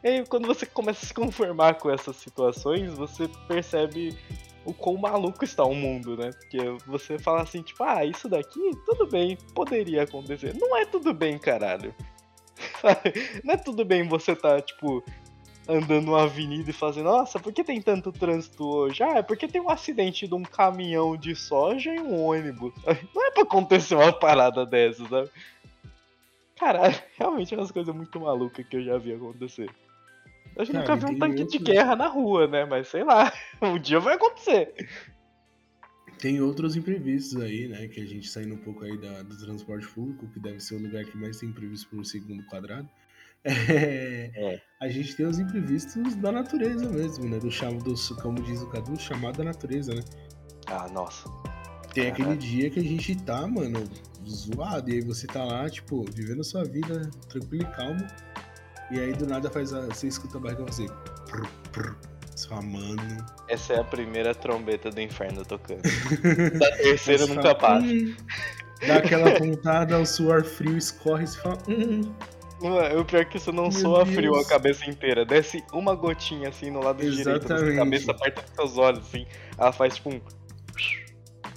[0.05, 4.16] E aí, quando você começa a se conformar com essas situações, você percebe
[4.68, 6.30] o quão maluco está o mundo, né?
[6.30, 10.54] Porque você fala assim, tipo, ah, isso daqui, tudo bem, poderia acontecer.
[10.54, 11.94] Não é tudo bem, caralho.
[13.42, 15.02] Não é tudo bem você tá, tipo,
[15.66, 19.02] andando numa avenida e fazendo, nossa, por que tem tanto trânsito hoje?
[19.02, 22.74] Ah, é porque tem um acidente de um caminhão de soja e um ônibus.
[23.14, 25.30] Não é pra acontecer uma parada dessa, sabe?
[26.58, 29.70] Caralho, realmente é umas coisas muito malucas que eu já vi acontecer.
[30.59, 32.64] Eu Cara, nunca vi um tanque de outros- guerra na rua, né?
[32.64, 33.32] Mas sei lá,
[33.62, 34.74] um dia vai acontecer.
[36.18, 37.86] Tem outros imprevistos aí, né?
[37.86, 40.78] Que a gente saindo um pouco aí da- do transporte público, que deve ser o
[40.82, 42.88] lugar que mais tem imprevisto por segundo quadrado.
[43.44, 44.61] É, É.
[44.80, 47.38] A gente tem os imprevistos da natureza mesmo, né?
[47.38, 50.02] Do chamo, do, como diz o Cadu, chamado da natureza, né?
[50.66, 51.28] Ah, nossa.
[51.94, 53.84] Tem aquele dia que a gente tá, mano,
[54.28, 54.90] zoado.
[54.90, 58.04] E aí você tá lá, tipo, vivendo a sua vida tranquilo e calmo.
[58.91, 60.86] E aí do nada faz a, você escuta a barriga você.
[61.30, 61.95] Prr, prr.
[62.49, 63.26] Fala, mano.
[63.49, 65.82] Essa é a primeira trombeta do inferno tocando.
[66.59, 67.80] Da terceira Você nunca para.
[67.82, 68.14] "Hum".
[68.86, 71.59] Dá aquela pontada, o suor frio escorre e você fala.
[71.68, 72.12] Hum.
[72.62, 74.47] Mano, o pior é que isso não Meu soa frio Deus.
[74.47, 75.24] a cabeça inteira.
[75.24, 77.76] Desce uma gotinha assim no lado direito da sua Exatamente.
[77.76, 79.26] cabeça, perto dos seus olhos, assim.
[79.59, 80.20] Ela faz tipo um.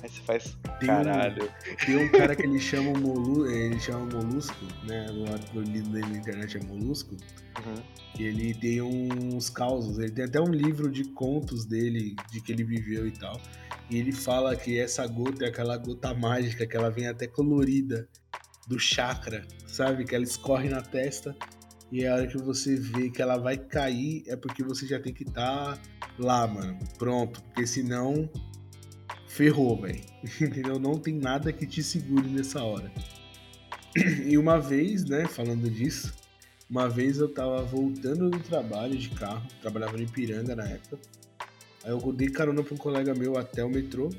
[0.04, 0.58] Aí você faz.
[0.80, 1.50] Tem um- Caralho.
[1.86, 5.08] Tem um cara que ele chama molu, ele chama molusco, né?
[5.12, 7.16] No artigo lido dele na internet é molusco.
[7.66, 7.76] Uhum.
[8.16, 12.52] que ele tem uns causos, ele tem até um livro de contos dele, de que
[12.52, 13.40] ele viveu e tal.
[13.90, 18.08] E ele fala que essa gota é aquela gota mágica, que ela vem até colorida
[18.68, 20.06] do chakra, sabe?
[20.06, 21.36] Que ela escorre na testa
[21.92, 25.14] e a hora que você vê que ela vai cair é porque você já tem
[25.14, 25.78] que estar
[26.18, 26.80] lá, mano.
[26.98, 28.30] Pronto, porque senão
[29.32, 30.02] ferrou, velho.
[30.42, 30.80] Entendeu?
[30.80, 32.92] Não tem nada que te segure nessa hora.
[34.26, 36.14] E uma vez, né, falando disso,
[36.70, 40.98] uma vez eu tava voltando do trabalho de carro, trabalhava no Ipiranga na época.
[41.84, 44.10] Aí eu dei carona pra um colega meu até o metrô.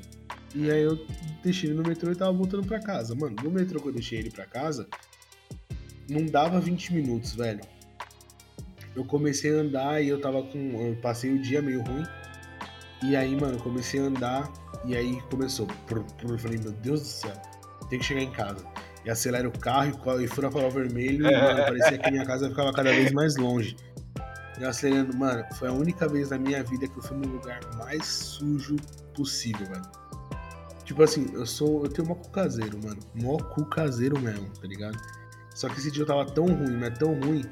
[0.53, 1.03] E aí eu
[1.41, 3.15] deixei ele no metrô e tava voltando pra casa.
[3.15, 4.87] Mano, no metrô que eu deixei ele pra casa,
[6.07, 7.61] não dava 20 minutos, velho.
[8.95, 10.87] Eu comecei a andar e eu tava com.
[10.87, 12.05] Eu passei o dia meio ruim.
[13.03, 14.49] E aí, mano, eu comecei a andar
[14.85, 15.67] e aí começou.
[16.23, 17.33] Eu falei, meu Deus do céu,
[17.89, 18.65] tem que chegar em casa.
[19.05, 21.27] E acelera o carro e e fura farol vermelho.
[21.27, 23.75] E, mano, parecia que a minha casa ficava cada vez mais longe.
[24.59, 27.59] E acelerando, mano, foi a única vez na minha vida que eu fui no lugar
[27.77, 28.77] mais sujo
[29.13, 29.83] possível, velho.
[30.85, 31.83] Tipo assim, eu sou.
[31.83, 32.99] Eu tenho mó cu caseiro, mano.
[33.15, 34.97] Mó cu caseiro mesmo, tá ligado?
[35.55, 37.43] Só que esse dia eu tava tão ruim, mas tão ruim,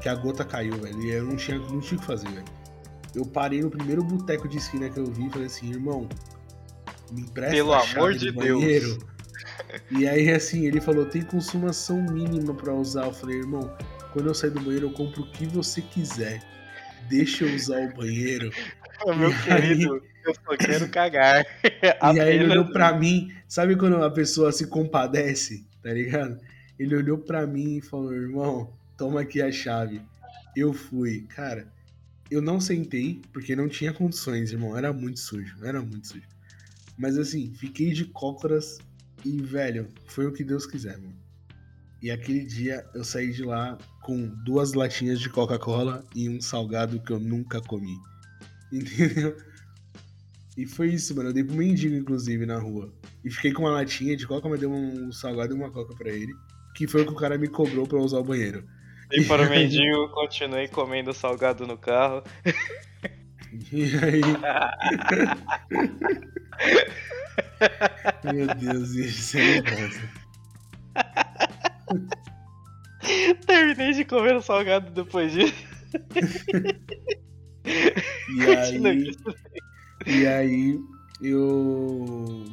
[0.00, 1.00] que a gota caiu, velho.
[1.00, 2.44] E eu não tinha, não tinha o que fazer, velho.
[3.14, 6.08] Eu parei no primeiro boteco de esquina que eu vi e falei assim, irmão,
[7.10, 8.60] me empresta Pelo a amor chave de do Deus.
[8.60, 8.98] banheiro.
[9.90, 13.06] E aí, assim, ele falou, tem consumação mínima pra usar.
[13.06, 13.74] Eu falei, irmão,
[14.12, 16.42] quando eu sair do banheiro, eu compro o que você quiser.
[17.08, 18.50] Deixa eu usar o banheiro.
[19.16, 21.44] Meu E aí- querido, eu só quero cagar.
[22.14, 26.38] E aí ele olhou pra mim, sabe quando a pessoa se compadece, tá ligado?
[26.78, 30.02] Ele olhou pra mim e falou, irmão, toma aqui a chave.
[30.56, 31.68] Eu fui, cara,
[32.30, 36.28] eu não sentei, porque não tinha condições, irmão, era muito sujo, era muito sujo.
[36.96, 38.78] Mas assim, fiquei de cócoras
[39.24, 41.16] e, velho, foi o que Deus quiser, mano.
[42.00, 47.00] E aquele dia eu saí de lá com duas latinhas de Coca-Cola e um salgado
[47.00, 47.96] que eu nunca comi.
[48.72, 49.36] Entendeu?
[50.56, 51.30] E foi isso, mano.
[51.30, 52.92] Eu dei pro mendigo, inclusive, na rua.
[53.24, 56.10] E fiquei com uma latinha de coca, mas dei um salgado e uma coca pra
[56.10, 56.32] ele.
[56.74, 58.64] Que foi o que o cara me cobrou pra usar o banheiro.
[59.12, 62.22] E para o mendigo, continuei comendo salgado no carro.
[63.72, 64.20] E aí.
[68.24, 69.62] Meu Deus, isso é.
[73.46, 75.66] Terminei de comer o salgado depois disso.
[77.64, 78.42] E
[78.86, 79.16] aí.
[80.06, 80.78] E aí
[81.22, 82.44] eu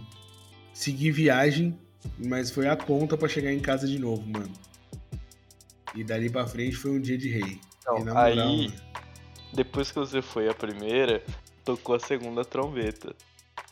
[0.74, 1.78] segui viagem,
[2.18, 4.52] mas foi a conta pra chegar em casa de novo, mano.
[5.96, 7.60] E dali pra frente foi um dia de rei.
[7.88, 8.74] E moral, aí, mano,
[9.54, 11.24] depois que você foi a primeira,
[11.64, 13.16] tocou a segunda trombeta.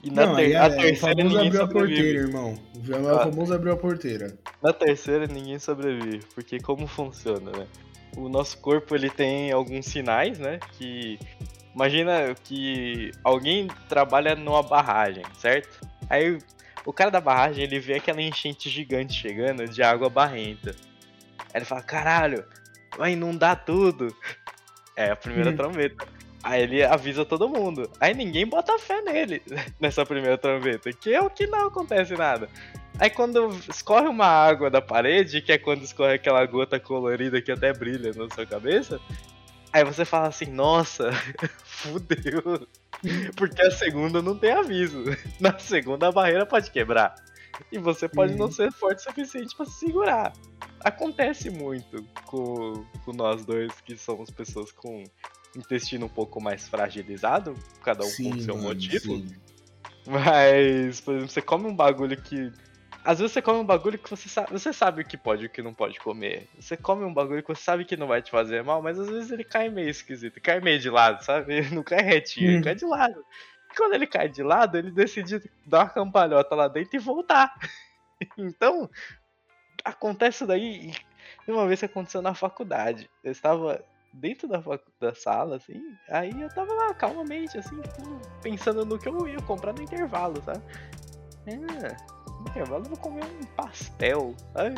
[0.03, 1.95] E na Não, ter- aí a é, o terceira famoso ninguém abriu a sobrevive.
[2.01, 2.59] porteira, irmão.
[2.75, 3.23] O É o Ah.
[3.31, 4.37] famoso abriu a porteira.
[4.61, 7.67] Na terceira ninguém sobrevive, porque como funciona, né?
[8.15, 10.59] O nosso corpo ele tem alguns sinais, né?
[10.77, 11.17] Que
[11.73, 15.79] imagina que alguém trabalha numa barragem, certo?
[16.09, 16.37] Aí
[16.85, 20.75] o cara da barragem ele vê aquela enchente gigante chegando de água barrenta.
[21.53, 22.43] Aí ele fala: "Caralho,
[22.97, 24.15] vai inundar tudo".
[24.95, 25.55] É a primeira Hum.
[25.55, 26.07] trombeta.
[26.43, 27.89] Aí ele avisa todo mundo.
[28.01, 29.41] Aí ninguém bota fé nele
[29.79, 32.49] nessa primeira trombeta, que é o que não acontece nada.
[32.99, 37.51] Aí quando escorre uma água da parede, que é quando escorre aquela gota colorida que
[37.51, 38.99] até brilha na sua cabeça,
[39.71, 41.09] aí você fala assim, nossa,
[41.63, 42.67] fudeu.
[43.35, 45.03] Porque a segunda não tem aviso.
[45.39, 47.15] Na segunda a barreira pode quebrar.
[47.71, 48.51] E você pode não Uhum.
[48.51, 50.33] ser forte o suficiente pra se segurar.
[50.83, 55.03] Acontece muito com, com nós dois, que somos pessoas com
[55.55, 58.99] intestino um pouco mais fragilizado, cada um com o seu mano, motivo.
[58.99, 59.35] sim.
[60.05, 62.51] Mas, por exemplo, você come um bagulho que.
[63.05, 65.45] Às vezes você come um bagulho que você sabe, você sabe o que pode e
[65.47, 66.47] o que não pode comer.
[66.59, 69.09] Você come um bagulho que você sabe que não vai te fazer mal, mas às
[69.09, 70.39] vezes ele cai meio esquisito.
[70.41, 71.53] Cai meio de lado, sabe?
[71.55, 72.63] Ele não cai retinho, ele Hum.
[72.63, 73.23] cai de lado.
[73.71, 77.53] E quando ele cai de lado, ele decide dar uma campalhota lá dentro e voltar.
[78.37, 78.89] Então,
[79.83, 80.93] acontece isso daí.
[81.47, 83.09] Uma vez que aconteceu na faculdade.
[83.23, 84.61] Eu estava dentro da,
[84.99, 87.81] da sala, assim, aí eu tava lá calmamente, assim,
[88.43, 90.61] pensando no que eu ia comprar no intervalo, sabe?
[91.47, 91.95] Ah,
[92.39, 94.75] no intervalo eu vou comer um pastel, sabe?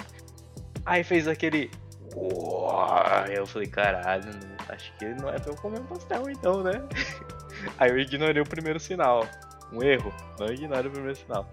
[0.86, 1.70] Aí fez aquele.
[3.30, 4.32] Eu falei, caralho,
[4.70, 6.74] acho que não é pra eu comer um pastel então, né?
[7.78, 9.28] Aí eu ignorei o primeiro sinal.
[9.72, 11.50] Um erro, não ignore o primeiro sinal.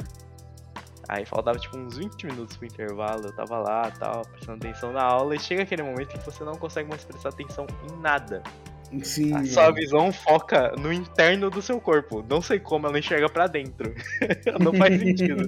[1.12, 5.02] Aí faltava tipo uns 20 minutos pro intervalo, eu tava lá tal, prestando atenção na
[5.02, 8.42] aula, e chega aquele momento que você não consegue mais prestar atenção em nada.
[9.02, 9.74] Sim, A sua mano.
[9.74, 12.24] visão foca no interno do seu corpo.
[12.26, 13.94] Não sei como ela enxerga pra dentro.
[14.58, 15.46] não faz sentido.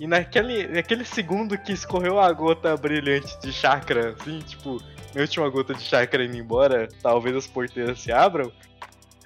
[0.00, 4.78] E naquele, naquele segundo que escorreu a gota brilhante de chakra, assim, tipo,
[5.12, 8.50] minha última gota de chakra indo embora, talvez as porteiras se abram.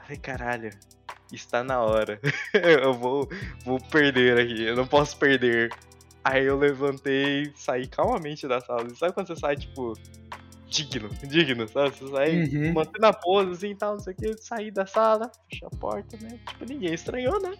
[0.09, 0.71] Ai, caralho,
[1.37, 2.21] está na hora.
[2.55, 3.29] eu vou,
[3.65, 5.71] vou perder aqui, eu não posso perder.
[6.23, 8.87] Aí eu levantei, saí calmamente da sala.
[8.87, 9.95] E sabe quando você sai, tipo,
[10.69, 11.91] digno, digno, sabe?
[11.91, 12.73] Você sai Uhum.
[12.75, 15.77] mantendo a pose assim e tal, não sei o que, saí da sala, fechei a
[15.77, 16.39] porta, né?
[16.49, 17.55] Tipo, ninguém estranhou, né?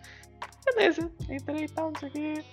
[0.65, 2.45] Beleza, entrei e tal, não sei o que.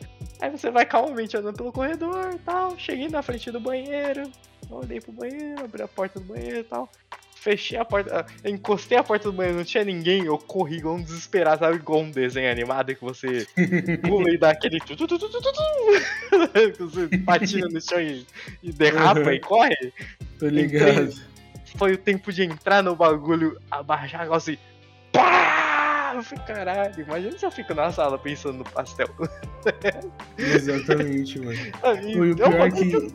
[0.42, 2.78] Aí você vai calmamente andando pelo corredor e tal.
[2.78, 4.32] Cheguei na frente do banheiro,
[4.70, 6.90] olhei pro banheiro, abri a porta do banheiro e tal.
[7.42, 10.96] Fechei a porta, ah, encostei a porta do banheiro, não tinha ninguém, eu corri igual
[10.96, 11.76] um desesperado, sabe?
[11.78, 13.48] Igual um desenho animado que você
[14.02, 14.80] pula e dá aquele.
[14.80, 18.26] tu, tu, tu, tu, tu, tu, tu, que você patina no chão e,
[18.64, 19.32] e derrapa Uhum.
[19.32, 19.94] e corre
[20.40, 21.14] Tô ligado.
[21.78, 24.60] foi o tempo de entrar no bagulho, abaixar negócio e.
[25.12, 25.57] Pá!
[26.18, 29.08] Eu falei, caralho, imagina se eu fico na sala pensando no pastel.
[30.38, 31.58] Exatamente, mano.
[31.84, 33.12] Aí, O é pior é que- que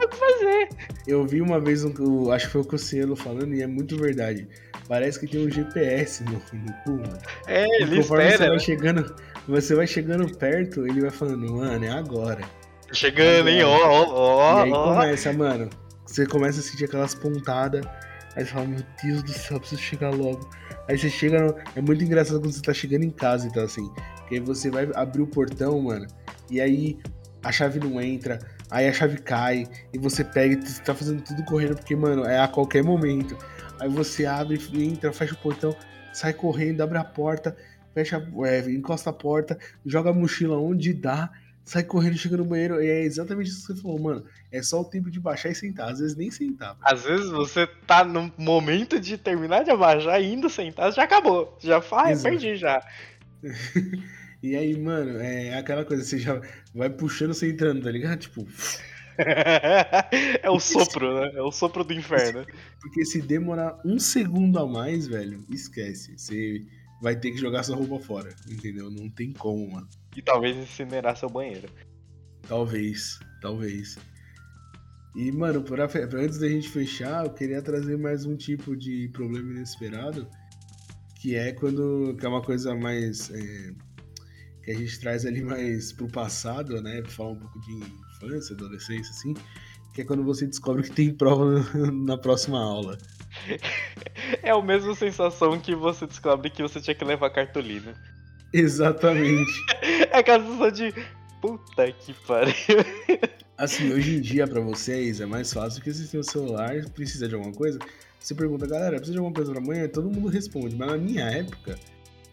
[1.07, 4.47] eu vi uma vez, um, acho que foi o Cossielo falando, e é muito verdade.
[4.89, 7.19] Parece que tem um GPS no, no cu, mano.
[7.47, 8.49] É, E ele conforme você espera.
[8.51, 8.63] vai né?
[8.65, 9.17] chegando,
[9.49, 12.43] você vai chegando perto, ele vai falando, mano, é agora.
[12.93, 13.63] Chegando, hein?
[13.65, 13.71] Ó,
[14.11, 14.95] ó, e aí ó, ó.
[14.95, 15.71] começa, mano.
[16.05, 17.85] Você começa a sentir aquelas pontadas.
[18.37, 20.49] Aí você fala, meu Deus do céu, preciso chegar logo.
[20.89, 21.41] Aí você chega.
[21.41, 23.91] no- É muito engraçado quando você tá chegando em casa, então assim.
[24.29, 26.07] Que aí você vai abrir o portão, mano.
[26.51, 26.99] E aí
[27.43, 28.39] a chave não entra.
[28.71, 29.67] Aí a chave cai.
[29.93, 33.37] E você pega e você tá fazendo tudo correndo, porque, mano, é a qualquer momento.
[33.81, 35.75] Aí você abre, entra, fecha o portão,
[36.13, 37.57] sai correndo, abre a porta,
[37.95, 41.31] fecha, é, encosta a porta, joga a mochila onde dá,
[41.65, 42.83] sai correndo, chega no banheiro.
[42.83, 44.25] E é exatamente isso que você falou, mano.
[44.51, 45.91] É só o tempo de baixar e sentar.
[45.91, 46.77] Às vezes nem sentar.
[46.83, 51.57] Às vezes você tá no momento de terminar de abaixar e indo sentar, já acabou.
[51.61, 52.31] Já faz, Exato.
[52.31, 52.87] perdi já.
[54.43, 56.43] E aí, mano, é aquela coisa, você já
[56.75, 58.19] vai puxando você entrando, tá ligado?
[58.19, 58.45] Tipo,
[60.43, 61.31] é o sopro, né?
[61.35, 62.45] É o sopro do inferno.
[62.81, 66.19] porque se demorar um segundo a mais, velho, esquece.
[66.19, 66.67] Você
[67.01, 68.91] vai ter que jogar sua roupa fora, entendeu?
[68.91, 69.89] Não tem como, mano.
[70.17, 71.69] E talvez incinerar seu banheiro.
[72.47, 73.97] Talvez, talvez.
[75.15, 79.09] E, mano, pra, pra antes da gente fechar, eu queria trazer mais um tipo de
[79.13, 80.27] problema inesperado,
[81.21, 82.17] que é quando.
[82.19, 83.31] que é uma coisa mais.
[83.31, 83.73] é,
[84.63, 87.03] que a gente traz ali mais pro passado, né?
[87.03, 89.35] Pra falar um pouco de infância, adolescência, assim.
[89.93, 91.61] Que é quando você descobre que tem prova
[91.93, 92.97] na próxima aula.
[94.43, 97.95] É a mesma sensação que você descobre que você tinha que levar cartolina.
[98.63, 99.53] Exatamente.
[100.11, 100.95] É aquela sensação de.
[101.41, 102.55] Puta que pariu.
[103.59, 107.29] Assim, hoje em dia, pra vocês, é mais fácil porque vocês têm o celular, precisa
[107.29, 107.79] de alguma coisa.
[108.21, 109.89] Você pergunta, galera, precisa de alguma coisa pra amanhã?
[109.89, 110.77] Todo mundo responde.
[110.77, 111.77] Mas na minha época,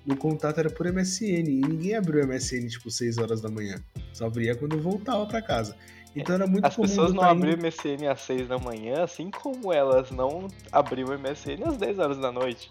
[0.08, 1.48] o contato era por MSN.
[1.50, 3.76] E ninguém abriu o MSN, tipo, 6 horas da manhã.
[4.14, 5.76] Só abria quando eu voltava pra casa.
[6.16, 9.30] Então era muito As comum pessoas não abriam indo- MSN às 6 da manhã, assim
[9.32, 12.70] como elas não abriam MSN às 10 horas da noite.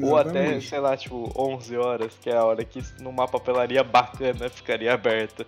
[0.00, 0.68] Ou até, Exatamente.
[0.68, 5.46] sei lá, tipo, 11 horas, que é a hora que numa papelaria bacana ficaria aberta.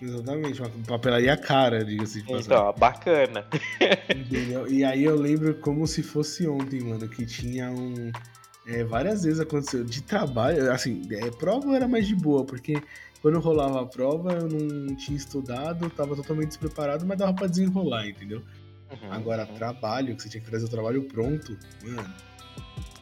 [0.00, 2.46] Exatamente, uma papelaria cara, diga-se de passagem.
[2.46, 3.46] Então, bacana.
[4.14, 4.70] Entendeu?
[4.70, 8.12] E aí eu lembro como se fosse ontem, mano, que tinha um.
[8.66, 12.80] é, várias vezes aconteceu de trabalho, assim, é, prova era mais de boa, porque
[13.22, 18.06] quando rolava a prova eu não tinha estudado, tava totalmente despreparado, mas dava pra desenrolar,
[18.06, 18.42] entendeu?
[18.90, 19.12] Uhum.
[19.12, 22.14] Agora, trabalho, que você tinha que trazer o trabalho pronto, mano,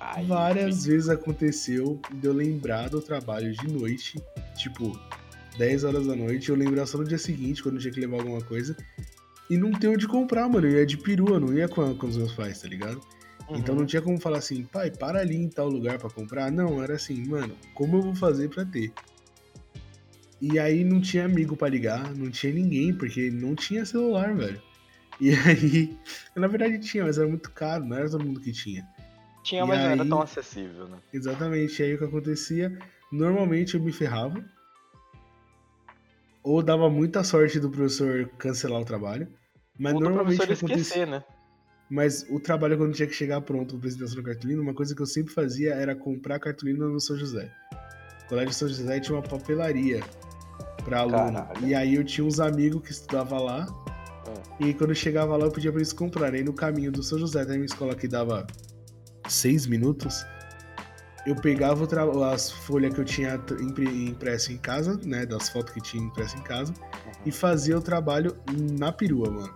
[0.04, 4.20] Ai, várias vezes aconteceu de eu lembrar do trabalho de noite,
[4.56, 4.98] tipo,
[5.56, 8.18] 10 horas da noite, eu lembrar só no dia seguinte, quando eu tinha que levar
[8.18, 8.76] alguma coisa,
[9.48, 10.66] e não ter onde comprar, mano.
[10.66, 13.00] Eu ia de perua, não ia com, com os meus pais, tá ligado?
[13.48, 13.56] uhum.
[13.58, 16.50] Então não tinha como falar assim, pai, para ali em tal lugar pra comprar.
[16.50, 18.92] Não, era assim, mano, como eu vou fazer pra ter?
[20.40, 24.60] E aí não tinha amigo pra ligar, não tinha ninguém, porque não tinha celular, velho.
[25.20, 25.96] E aí,
[26.34, 28.86] na verdade tinha, mas era muito caro, não era todo mundo que tinha.
[29.42, 30.98] Tinha, E mas não era aí- tão acessível, né?
[31.12, 32.78] Exatamente, e aí o que acontecia,
[33.10, 34.42] normalmente eu me ferrava,
[36.42, 39.28] ou dava muita sorte do professor cancelar o trabalho,
[39.78, 41.22] mas Ou do normalmente o professor esquecer, né?
[41.90, 45.02] Mas o trabalho, quando tinha que chegar pronto para apresentação da cartolina, uma coisa que
[45.02, 47.52] eu sempre fazia era comprar cartolina no São José.
[48.24, 50.00] O Colégio São José tinha uma papelaria
[50.84, 51.46] para aluno.
[51.66, 53.66] E aí eu tinha uns amigos que estudavam lá.
[54.58, 56.40] E quando chegava lá, eu pedia para eles comprarem.
[56.40, 58.46] Aí no caminho do São José, até minha escola que dava
[59.28, 60.24] seis minutos,
[61.26, 61.86] eu pegava
[62.32, 65.24] as folhas que eu tinha tr- impre- impresso em casa, né?
[65.24, 66.72] Das fotos que tinha impresso em casa,
[67.24, 68.36] e fazia o trabalho
[68.78, 69.54] na perua, mano.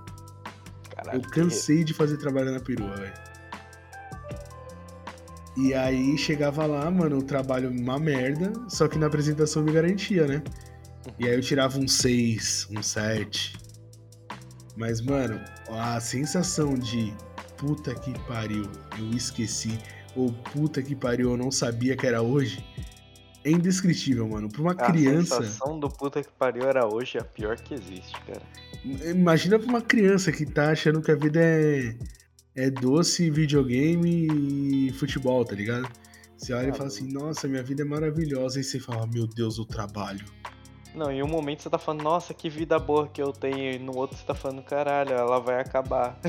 [0.94, 3.12] Caralho, Eu cansei de fazer trabalho na perua, velho.
[5.56, 10.26] E aí chegava lá, mano, o trabalho uma merda, só que na apresentação me garantia,
[10.26, 10.42] né?
[11.18, 13.56] E aí eu tirava um 6, um 7.
[14.76, 15.40] Mas, mano,
[15.70, 17.14] a sensação de
[17.56, 19.78] puta que pariu, eu esqueci,
[20.14, 22.64] ou puta que pariu, eu não sabia que era hoje,
[23.44, 24.48] é indescritível, mano.
[24.48, 25.36] Pra uma A criança.
[25.42, 28.42] sensação do puta que pariu era hoje a pior que existe, cara.
[29.08, 31.96] Imagina pra uma criança que tá achando que a vida é,
[32.56, 34.26] é doce, videogame
[34.88, 35.88] e futebol, tá ligado?
[36.36, 38.60] Você olha e fala assim, nossa, minha vida é maravilhosa.
[38.60, 40.24] E você fala, meu Deus, o trabalho.
[40.96, 43.78] Não, em um momento você tá falando, nossa, que vida boa que eu tenho, e
[43.78, 46.18] no outro você tá falando, caralho, ela vai acabar.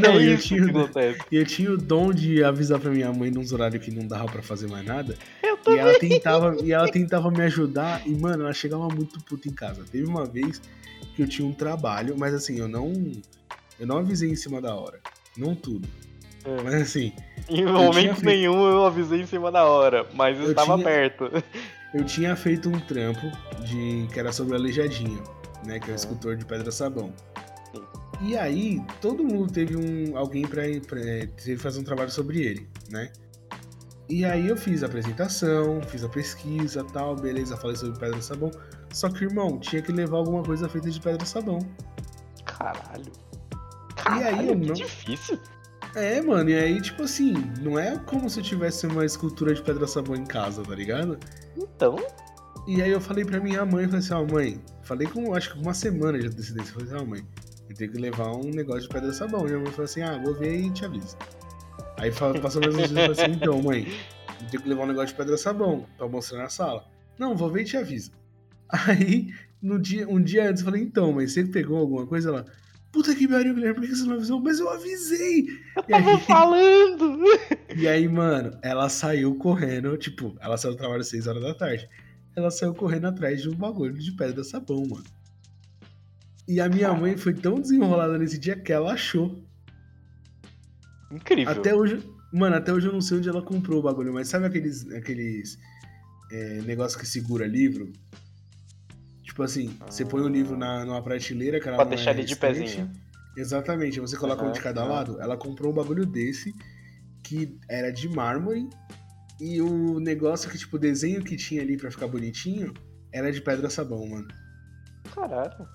[0.00, 1.20] Não, é eu isso tinha- que acontece.
[1.30, 4.24] E eu tinha o dom de avisar pra minha mãe nos horários que não dava
[4.26, 5.16] pra fazer mais nada.
[5.42, 8.02] Eu E ela tentava, e ela tentava me ajudar.
[8.06, 9.84] E, mano, ela chegava muito puta em casa.
[9.90, 10.60] Teve uma vez
[11.14, 12.92] que eu tinha um trabalho, mas assim, eu não.
[13.78, 14.98] Eu não avisei em cima da hora.
[15.36, 15.86] Não tudo.
[16.44, 16.62] É.
[16.62, 17.12] Mas assim,
[17.48, 21.30] Em momento nenhum eu avisei em cima da hora, mas Eu estava tinha- perto.
[21.94, 23.30] Eu tinha feito um trampo
[23.64, 25.22] de que era sobre o Aleijadinho,
[25.64, 25.78] né?
[25.78, 25.96] Que é o É.
[25.96, 27.12] escultor de pedra sabão.
[28.20, 30.44] E aí, todo mundo teve um alguém
[31.36, 33.10] teve que fazer um trabalho sobre ele, né?
[34.08, 38.50] E aí eu fiz a apresentação, fiz a pesquisa tal, beleza, falei sobre pedra sabão.
[38.92, 41.58] Só que, irmão, tinha que levar alguma coisa feita de pedra sabão.
[42.44, 43.12] Caralho.
[43.12, 45.38] E aí, Caralho, eu que não- difícil.
[45.94, 49.62] É, mano, e aí, tipo assim, não é como se eu tivesse uma escultura de
[49.62, 51.18] pedra sabão em casa, tá ligado?
[51.58, 51.96] Então,
[52.66, 55.58] E aí eu falei pra minha mãe, falei assim, ó, mãe, falei com, acho que
[55.58, 57.26] uma semana de antecedência, falei assim, ó, mãe,
[57.66, 59.44] eu tenho que levar um negócio de pedra sabão.
[59.44, 61.16] Minha mãe falou assim, ah, vou ver e te aviso.
[61.96, 63.88] Aí passou mais uns dias e falei assim, então, mãe,
[64.42, 66.84] eu tenho que levar um negócio de pedra sabão pra mostrar na sala.
[67.18, 68.12] Não, vou ver e te aviso.
[68.68, 69.32] Aí,
[69.62, 72.28] no dia, um dia antes, eu falei, então, mãe, você pegou alguma coisa?
[72.28, 72.44] Ela,
[72.98, 74.40] puta que pariu, Guilherme, por que você não avisou?
[74.40, 75.46] Mas eu avisei!
[75.76, 77.18] eu E aí- tava falando.
[77.76, 81.54] e aí, mano, ela saiu correndo, tipo, ela saiu do trabalho às 6 horas da
[81.54, 81.88] tarde.
[82.34, 85.04] Ela saiu correndo atrás de um bagulho de pedra sabão, mano.
[86.46, 89.42] E a minha mãe foi tão desenrolada nesse dia que ela achou.
[91.10, 91.52] Incrível.
[91.52, 94.46] Até hoje, mano, até hoje eu não sei onde ela comprou o bagulho, mas sabe
[94.46, 95.58] aqueles, aqueles
[96.30, 97.92] é, negócios que segura livro?
[99.38, 102.34] Tipo assim, você põe o livro na, numa prateleira, ela Pra deixar é ele de
[102.34, 102.90] pezinho.
[103.36, 104.90] Exatamente, você coloca um Aham, de cada aham.
[104.90, 105.20] lado.
[105.20, 106.52] Ela comprou um bagulho desse
[107.22, 108.68] que era de mármore
[109.40, 112.74] e o negócio que, tipo, o desenho que tinha ali pra ficar bonitinho
[113.12, 114.26] era de pedra sabão, mano.
[115.14, 115.68] Caralho.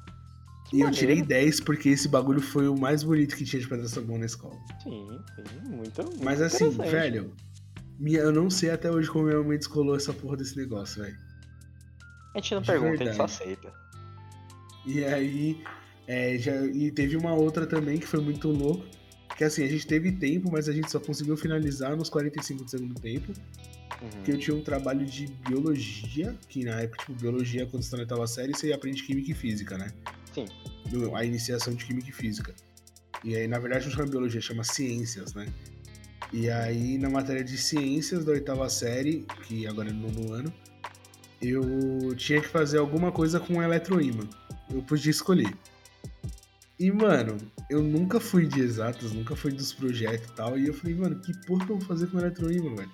[0.69, 3.69] Que E eu tirei 10 porque esse bagulho foi o mais bonito que tinha de
[3.69, 4.59] pedra sabão na escola.
[4.83, 6.03] Sim, sim, muito.
[6.03, 7.33] muito Mas assim, velho,
[7.97, 11.17] minha, eu não sei até hoje como minha mãe descolou essa porra desse negócio, velho.
[12.33, 13.43] A gente não de pergunta, a gente só verdade.
[13.43, 13.73] aceita.
[14.85, 15.63] E aí,
[16.07, 18.85] é, já, e teve uma outra também que foi muito louco.
[19.37, 22.69] Que assim, a gente teve tempo, mas a gente só conseguiu finalizar nos 45 do
[22.69, 23.33] segundo tempo.
[24.25, 27.97] que eu tinha um trabalho de biologia, que na época, tipo, biologia, quando você tá
[27.97, 29.91] na oitava série, você aprende química e física, né?
[30.33, 30.45] Sim.
[31.15, 32.53] A iniciação de química e física.
[33.23, 35.47] E aí, na verdade, não chama biologia, chama ciências, né?
[36.33, 40.53] E aí, na matéria de ciências da oitava série, que agora é no nono ano,
[41.43, 44.23] eu tinha que fazer alguma coisa com eletroímã.
[44.73, 45.53] Eu podia escolher.
[46.79, 47.37] E, mano,
[47.69, 50.57] eu nunca fui de exatas, nunca fui dos projetos e tal.
[50.57, 52.91] E eu falei, mano, que porra que eu vou fazer com eletroímã, velho?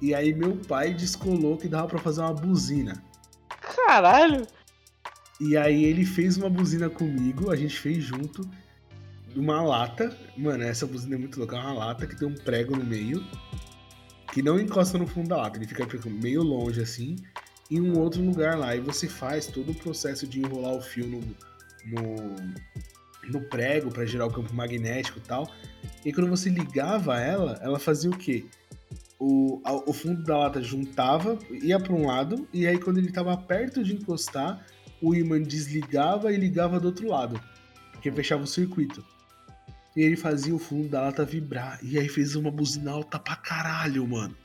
[0.00, 3.02] E aí meu pai descolou que dava pra fazer uma buzina.
[3.60, 4.46] Caralho!
[5.40, 8.48] E aí ele fez uma buzina comigo, a gente fez junto,
[9.34, 10.16] uma lata.
[10.36, 13.24] Mano, essa buzina é muito louca, é uma lata que tem um prego no meio,
[14.32, 17.16] que não encosta no fundo da lata, ele fica tipo, meio longe assim,
[17.70, 18.74] em um outro lugar lá.
[18.76, 21.20] E você faz todo o processo de enrolar o fio no,
[21.86, 22.36] no,
[23.30, 25.50] no prego para gerar o campo magnético e tal.
[26.04, 28.44] E quando você ligava ela, ela fazia o quê?
[29.18, 33.08] O, a- o fundo da lata juntava, ia para um lado, e aí quando ele
[33.08, 34.64] estava perto de encostar,
[35.02, 37.40] o imã desligava e ligava do outro lado,
[37.92, 39.04] porque fechava o circuito.
[39.96, 43.36] E ele fazia o fundo da lata vibrar, e aí fez uma buzina alta pra
[43.36, 44.36] caralho, mano.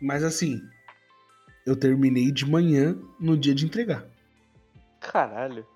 [0.00, 0.60] Mas assim,
[1.66, 4.04] eu terminei de manhã no dia de entregar.
[5.00, 5.66] Caralho.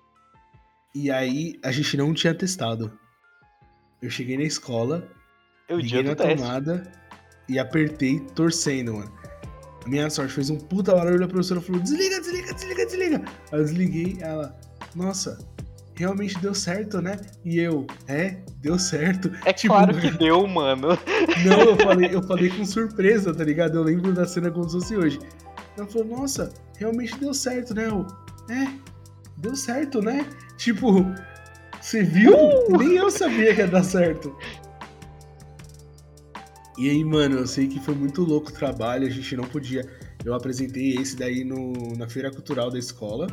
[0.93, 2.97] E aí a gente não tinha testado.
[4.01, 5.09] Eu cheguei na escola,
[5.69, 6.35] o liguei na do teste.
[6.35, 6.91] tomada
[7.47, 9.11] e apertei torcendo, mano.
[9.85, 13.25] Minha sorte fez um puta barulho, a professora falou: desliga, desliga, desliga, desliga.
[13.51, 14.57] Aí eu desliguei, ela,
[14.95, 15.37] nossa,
[15.95, 17.19] realmente deu certo, né?
[17.45, 19.31] E eu, é, deu certo.
[19.45, 20.89] É Tipo, claro que deu, mano.
[21.45, 23.77] Não, eu falei, eu falei com surpresa, tá ligado?
[23.77, 25.19] Eu lembro da cena como se fosse hoje.
[25.77, 27.87] Ela falou, nossa, realmente deu certo, né?
[27.87, 28.05] Eu,
[28.49, 28.67] é,
[29.37, 30.25] deu certo, né?
[30.57, 31.05] Tipo,
[31.81, 32.33] você viu?
[32.77, 34.35] Nem eu sabia que ia dar certo.
[36.77, 39.85] E aí, mano, eu sei que foi muito louco o trabalho, a gente não podia.
[40.25, 43.27] Eu apresentei esse daí no, na feira cultural da escola,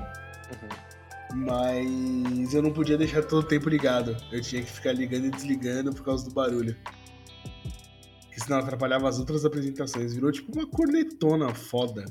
[1.34, 4.16] mas eu não podia deixar todo o tempo ligado.
[4.32, 6.76] Eu tinha que ficar ligando e desligando por causa do barulho.
[8.22, 10.14] Porque senão atrapalhava as outras apresentações.
[10.14, 12.04] Virou tipo uma cornetona foda.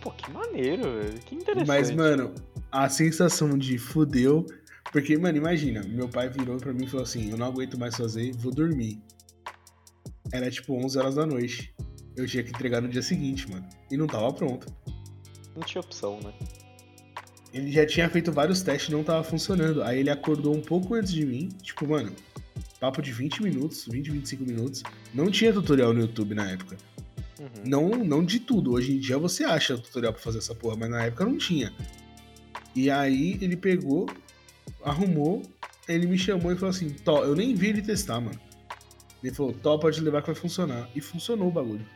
[0.00, 1.20] Pô, que maneiro, velho.
[1.20, 1.68] Que interessante.
[1.68, 2.34] Mas, mano,
[2.70, 4.44] a sensação de fudeu.
[4.90, 7.96] Porque, mano, imagina, meu pai virou pra mim e falou assim: Eu não aguento mais
[7.96, 9.00] fazer, vou dormir.
[10.32, 11.74] Era tipo 11 horas da noite.
[12.16, 13.66] Eu tinha que entregar no dia seguinte, mano.
[13.90, 14.66] E não tava pronto.
[15.54, 16.32] Não tinha opção, né?
[17.52, 19.82] Ele já tinha feito vários testes e não tava funcionando.
[19.82, 21.50] Aí ele acordou um pouco antes de mim.
[21.62, 22.12] Tipo, mano,
[22.80, 24.82] papo de 20 minutos, 20, 25 minutos.
[25.12, 26.76] Não tinha tutorial no YouTube na época.
[27.38, 27.48] Uhum.
[27.64, 28.72] Não, não de tudo.
[28.72, 31.72] Hoje em dia você acha tutorial pra fazer essa porra, mas na época não tinha.
[32.74, 34.08] E aí ele pegou,
[34.82, 35.42] arrumou,
[35.86, 38.40] ele me chamou e falou assim: Tó, eu nem vi ele testar, mano.
[39.22, 40.88] Ele falou: Tó, pode levar que vai funcionar.
[40.94, 41.86] E funcionou o bagulho.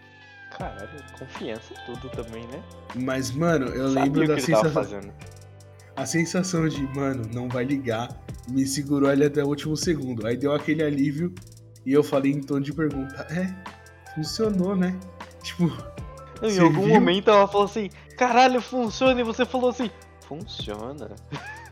[0.56, 0.88] Caralho,
[1.18, 2.62] confiança tudo também, né?
[2.94, 5.00] Mas, mano, eu Sabia lembro o que da sensação.
[5.96, 8.08] A sensação de, mano, não vai ligar,
[8.48, 10.26] me segurou ali até o último segundo.
[10.26, 11.34] Aí deu aquele alívio
[11.84, 13.54] e eu falei em tom de pergunta: É,
[14.14, 14.98] funcionou, né?
[15.42, 15.72] Tipo,
[16.42, 19.90] Em algum momento ela falou assim, caralho, funciona, e você falou assim,
[20.26, 21.10] funciona.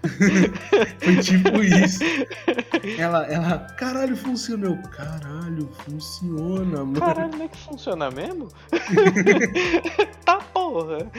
[1.01, 2.05] foi tipo isso.
[2.99, 4.77] Ela, ela, caralho, funcionou.
[4.91, 7.01] Caralho, funciona, mano.
[7.01, 8.49] Caralho, não é que funciona mesmo?
[10.23, 11.11] tá porra.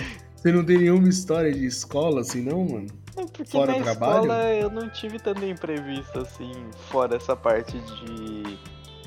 [0.46, 2.86] Você não tem nenhuma história de escola assim, não, mano?
[3.18, 4.22] É porque Fora na trabalho?
[4.22, 6.52] escola eu não tive tanta imprevisto assim,
[6.88, 8.60] fora essa parte de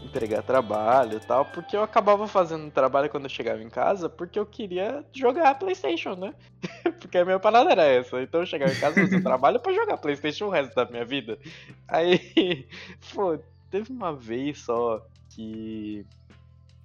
[0.05, 4.36] entregar trabalho e tal, porque eu acabava fazendo trabalho quando eu chegava em casa, porque
[4.36, 6.34] eu queria jogar Playstation, né?
[6.99, 8.20] porque a minha parada era essa.
[8.20, 11.39] Então eu chegava em casa, fazia trabalho pra jogar Playstation o resto da minha vida.
[11.86, 12.66] Aí,
[13.14, 13.39] pô,
[13.70, 16.05] teve uma vez só que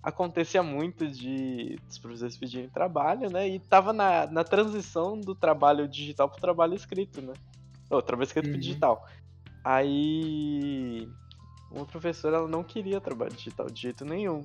[0.04, 3.48] acontecia muito de os professores pedirem trabalho, né?
[3.48, 7.34] E tava na, na transição do trabalho digital pro trabalho escrito, né?
[7.90, 8.60] Ou trabalho escrito pro Uhum.
[8.60, 9.08] digital.
[9.64, 11.08] Aí
[11.72, 14.44] uma professora ela não queria trabalho digital de jeito nenhum.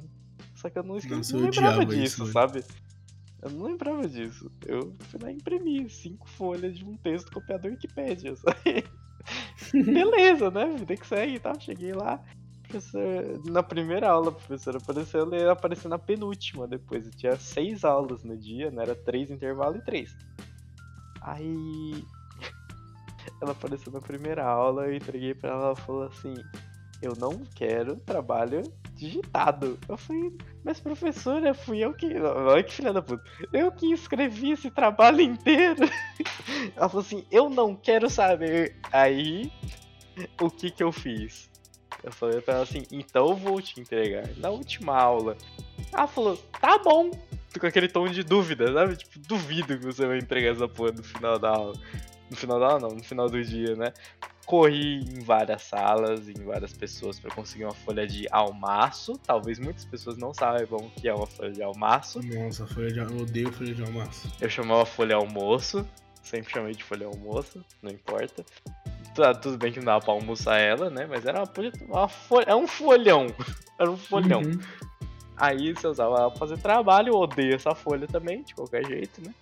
[0.55, 1.15] Só que eu não, esque...
[1.15, 2.65] Nossa, não eu lembrava odiava disso, isso, sabe?
[3.43, 4.51] Eu não lembrava disso.
[4.67, 8.35] Eu fui lá e imprimi cinco folhas de um texto copiado da Wikipédia.
[9.73, 10.75] Beleza, né?
[10.79, 11.59] Vida que segue e tal.
[11.61, 12.23] Cheguei lá.
[13.45, 17.07] Na primeira aula, a professora apareceu, ela na penúltima depois.
[17.07, 18.83] Eu tinha seis aulas no dia, né?
[18.83, 20.17] Era três intervalo e três.
[21.21, 22.05] Aí
[23.41, 26.35] ela apareceu na primeira aula, eu entreguei pra ela, ela falou assim,
[27.01, 28.63] eu não quero trabalho
[28.95, 29.79] digitado.
[29.89, 32.19] Eu falei, mas professora, fui eu que.
[32.19, 33.23] Olha que filha da puta.
[33.53, 35.89] Eu que escrevi esse trabalho inteiro.
[36.77, 38.77] Ela falou assim, eu não quero saber.
[38.93, 39.53] Aí,
[40.41, 41.49] o que que eu fiz?
[42.03, 44.29] Eu falei pra ela assim, então eu vou te entregar.
[44.37, 45.37] Na última aula,
[45.93, 47.11] Ela falou, tá bom.
[47.59, 48.97] Com aquele tom de dúvida, sabe?
[48.97, 51.75] Tipo, duvido que você vai entregar essa porra no final da aula.
[52.31, 53.93] No final da aula não, no final do dia, né?
[54.47, 59.19] Corri em várias salas, em várias pessoas para conseguir uma folha de almaço.
[59.27, 62.21] Talvez muitas pessoas não saibam o que é uma folha de almaço.
[62.23, 62.99] Nossa, folha de...
[62.99, 64.31] eu odeio folha de almoço.
[64.41, 65.87] Eu chamava folha almoço,
[66.29, 68.45] sempre chamei de folha almoço, não importa.
[69.15, 71.07] Tá, tudo bem que não dava pra almoçar ela, né?
[71.07, 73.27] Mas era uma, folha, uma folha, é um folhão.
[73.81, 74.43] Era um folhão.
[74.43, 74.59] Uhum.
[75.37, 79.23] Aí você usava ela pra fazer trabalho, eu odeio essa folha também, de qualquer jeito,
[79.23, 79.33] né?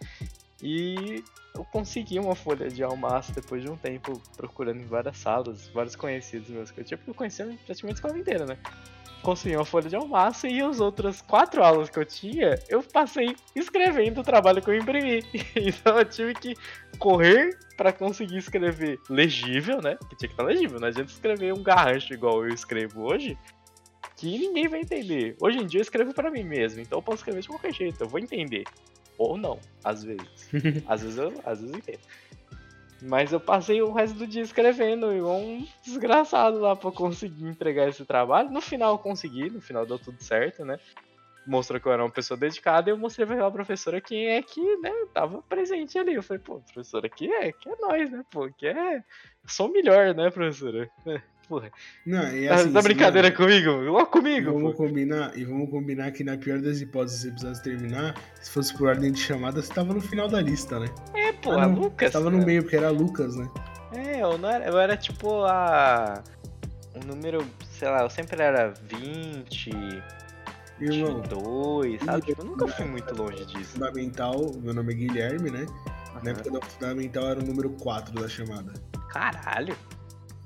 [0.62, 1.24] E
[1.54, 5.96] eu consegui uma folha de almoço depois de um tempo procurando em várias salas, vários
[5.96, 8.58] conhecidos meus que eu tinha, porque eu conhecia praticamente a escola inteira, né?
[9.22, 13.34] Consegui uma folha de almoço e as outras quatro aulas que eu tinha, eu passei
[13.54, 15.22] escrevendo o trabalho que eu imprimi.
[15.56, 16.54] Então eu tive que
[16.98, 19.96] correr para conseguir escrever legível, né?
[20.08, 23.36] Que tinha que estar legível, não adianta escrever um garrancho igual eu escrevo hoje,
[24.16, 25.36] que ninguém vai entender.
[25.40, 28.00] Hoje em dia eu escrevo para mim mesmo, então eu posso escrever de qualquer jeito,
[28.02, 28.64] eu vou entender.
[29.18, 30.48] Ou não, às vezes.
[30.86, 32.00] às vezes eu, às vezes eu entendo.
[33.02, 37.88] Mas eu passei o resto do dia escrevendo, igual um desgraçado lá pra conseguir entregar
[37.88, 38.50] esse trabalho.
[38.50, 40.78] No final eu consegui, no final deu tudo certo, né?
[41.46, 44.76] Mostrou que eu era uma pessoa dedicada e eu mostrei pra professora quem é que,
[44.78, 46.14] né, tava presente ali.
[46.14, 49.04] Eu falei, pô, professora, que é, que é nós, né, pô, que é.
[49.46, 50.90] Sou melhor, né, professora?
[51.48, 51.70] Porra.
[52.04, 53.70] Não, e Tá- assim, tá se- brincadeira não, comigo?
[53.70, 54.78] Logo e comigo, vamos pô.
[54.84, 58.76] combinar, e vamos combinar que na pior das hipóteses, se o episódio terminar, se fosse
[58.76, 60.88] por ordem de chamada, você tava no final da lista, né?
[61.14, 62.12] É, pô, Ah, não, Lucas.
[62.12, 63.48] Tava no meio, porque era Lucas, né?
[63.92, 66.22] É, eu, não era, eu era tipo a.
[66.96, 69.70] Um número, sei lá, eu sempre era 20,
[70.80, 72.22] Irmão, 22, sabe?
[72.22, 73.72] Tipo, eu nunca fui muito longe disso.
[73.74, 75.66] fundamental, meu nome é Guilherme, né?
[76.14, 76.30] Na Aham.
[76.30, 78.72] época da fundamental era o número 4 da chamada.
[79.10, 79.76] Caralho.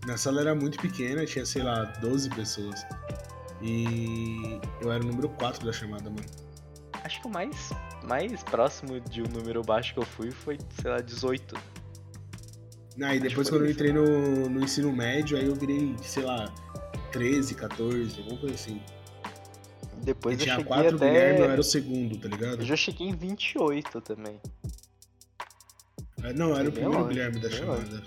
[0.07, 2.85] Na sala era muito pequena, tinha, sei lá, 12 pessoas.
[3.63, 6.25] E eu era o número 4 da chamada, mano.
[7.05, 7.71] Acho que o mais,
[8.05, 11.55] mais próximo de um número baixo que eu fui foi, sei lá, 18.
[13.03, 16.53] Ah, e depois quando eu entrei no, no ensino médio, aí eu virei, sei lá,
[17.13, 18.83] 13, 14, alguma coisa assim.
[20.03, 21.07] Depois eu tinha cheguei 4 até.
[21.07, 22.61] Guilherme, eu era o segundo, tá ligado?
[22.61, 24.41] Eu já cheguei em 28 também.
[26.23, 28.03] É, Não, era o primeiro Guilherme da chamada.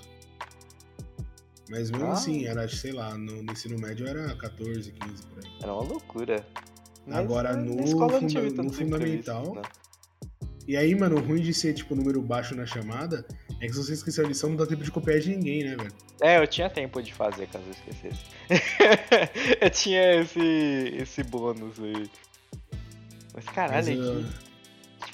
[1.76, 2.12] Mas mesmo Ah.
[2.14, 5.52] assim, era, sei lá, no, no ensino médio era 14, 15 por aí.
[5.60, 6.46] Era uma loucura.
[7.10, 9.62] Agora, na no funda- no fundamental, né?
[10.68, 13.26] E aí, mano, o ruim de ser, tipo, número baixo na chamada
[13.60, 15.76] é que se você esquecer a lição, não dá tempo de copiar de ninguém, né,
[15.76, 15.92] velho?
[16.22, 18.24] É, eu tinha tempo de fazer caso eu esquecesse.
[19.60, 20.40] eu tinha esse,
[20.96, 22.08] esse bônus aí.
[23.34, 23.94] Mas caralho, Mas, que,
[24.30, 24.43] ah, que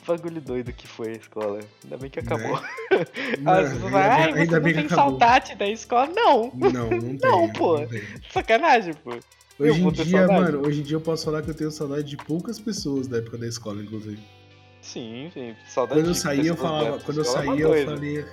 [0.06, 1.60] bagulho doido que foi a escola.
[1.84, 2.60] Ainda bem que acabou.
[2.60, 2.70] Né?
[3.46, 6.08] As pessoas falam, ai, você não tem saudade da escola?
[6.08, 6.52] Não!
[6.56, 7.20] Não, não tem.
[7.22, 7.86] Não, pô.
[7.86, 8.02] tem.
[8.32, 9.12] Sacanagem, pô.
[9.60, 10.42] Hoje vou em dia, saudade.
[10.42, 13.18] mano, hoje em dia eu posso falar que eu tenho saudade de poucas pessoas da
[13.18, 14.22] época da escola, inclusive.
[14.82, 15.54] Sim, sim.
[15.68, 17.00] Saudade Quando eu saí, eu falava.
[17.00, 18.26] Quando eu é saí, eu falei.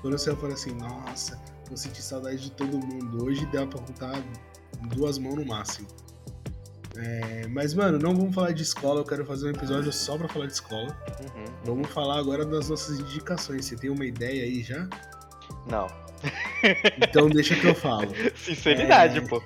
[0.00, 3.24] Quando eu saí, eu falei assim, nossa, eu senti saudade de todo mundo.
[3.24, 4.22] Hoje dá pra contar
[4.94, 5.88] duas mãos no máximo.
[6.96, 10.28] É, mas, mano, não vamos falar de escola, eu quero fazer um episódio só pra
[10.28, 10.96] falar de escola.
[11.20, 11.44] Uhum.
[11.64, 13.66] Vamos falar agora das nossas indicações.
[13.66, 14.88] Você tem uma ideia aí já?
[15.70, 15.86] Não.
[16.98, 18.12] Então deixa que eu falo.
[18.34, 19.20] Sinceridade, É.
[19.20, 19.42] pô.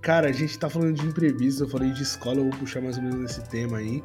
[0.00, 2.96] Cara, a gente tá falando de imprevisto, eu falei de escola, eu vou puxar mais
[2.96, 4.02] ou menos esse tema aí.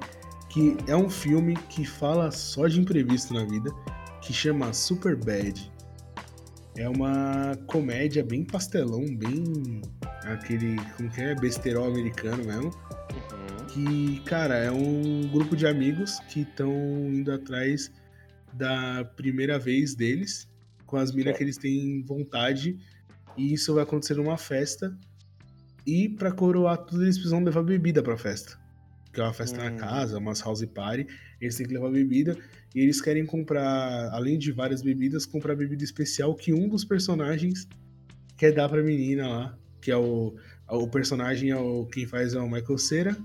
[0.49, 3.71] Que é um filme que fala só de imprevisto na vida,
[4.21, 5.71] que chama Super Bad.
[6.78, 9.82] É uma comédia bem pastelão, bem
[10.23, 12.65] aquele, como que é, besterol americano mesmo.
[12.65, 13.65] Uhum.
[13.67, 17.91] Que, cara, é um grupo de amigos que estão indo atrás
[18.53, 20.49] da primeira vez deles,
[20.86, 21.38] com as minas Certo.
[21.38, 22.78] que eles têm vontade,
[23.38, 24.97] e isso vai acontecer numa festa.
[25.86, 28.57] E pra coroar tudo, eles precisam levar bebida pra festa.
[29.16, 29.78] Que é uma festa na Hum.
[29.78, 31.07] casa, umas house party,
[31.39, 32.38] eles têm que levar bebida,
[32.76, 37.66] e eles querem comprar, além de várias bebidas, comprar bebida especial que um dos personagens
[38.38, 40.36] quer dar pra menina lá, que é o,
[40.70, 43.18] o personagem é o quem faz é o Michael Cera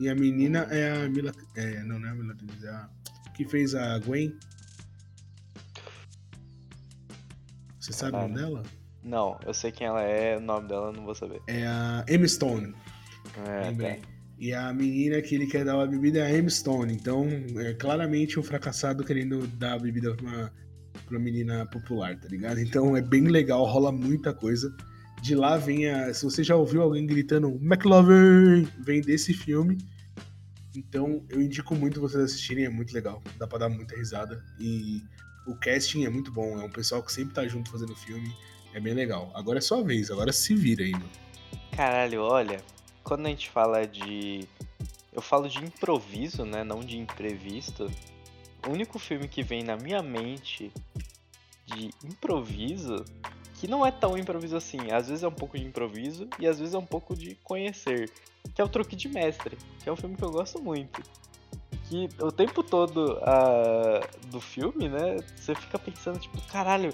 [0.00, 2.88] e a menina é a Mila, é, não, não é a Mila é a
[3.36, 4.34] que fez a Gwen.
[7.78, 8.62] Você sabe o nome dela?
[9.04, 11.40] Não, eu sei quem ela é, o nome dela eu não vou saber.
[11.46, 12.74] É a Emma Stone.
[13.46, 13.96] É, lembrei.
[13.96, 14.15] tá.
[14.38, 16.92] E a menina que ele quer dar a bebida é a Emma Stone.
[16.92, 17.26] Então,
[17.58, 20.52] é claramente um fracassado querendo dar a bebida pra uma,
[21.06, 22.60] pra uma menina popular, tá ligado?
[22.60, 24.74] Então é bem legal, rola muita coisa.
[25.22, 26.12] De lá vem a.
[26.12, 29.78] Se você já ouviu alguém gritando McLovin, vem desse filme.
[30.76, 33.22] Então eu indico muito vocês assistirem, é muito legal.
[33.38, 34.44] Dá pra dar muita risada.
[34.60, 35.02] E
[35.46, 36.60] o casting é muito bom.
[36.60, 38.30] É um pessoal que sempre tá junto fazendo filme.
[38.74, 39.32] É bem legal.
[39.34, 41.08] Agora é sua vez, agora se vira aí, mano.
[41.74, 42.60] Caralho, olha,
[43.06, 44.46] quando a gente fala de.
[45.12, 46.64] eu falo de improviso, né?
[46.64, 47.88] Não de imprevisto.
[48.66, 50.72] O único filme que vem na minha mente
[51.64, 53.04] de improviso,
[53.54, 56.58] que não é tão improviso assim, às vezes é um pouco de improviso e às
[56.58, 58.10] vezes é um pouco de conhecer,
[58.54, 61.00] que é o Truque de Mestre, que é um filme que eu gosto muito.
[61.88, 66.92] Que o tempo todo uh, do filme, né, você fica pensando, tipo, caralho,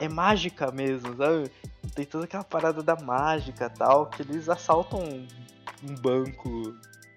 [0.00, 1.50] é mágica mesmo, sabe?
[1.94, 5.26] Tem toda aquela parada da mágica tal, que eles assaltam um,
[5.84, 6.74] um banco,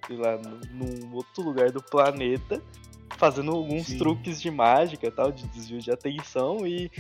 [0.08, 0.38] sei lá,
[0.72, 2.62] num outro lugar do planeta,
[3.18, 3.98] fazendo alguns Sim.
[3.98, 6.92] truques de mágica tal, de desvio de atenção e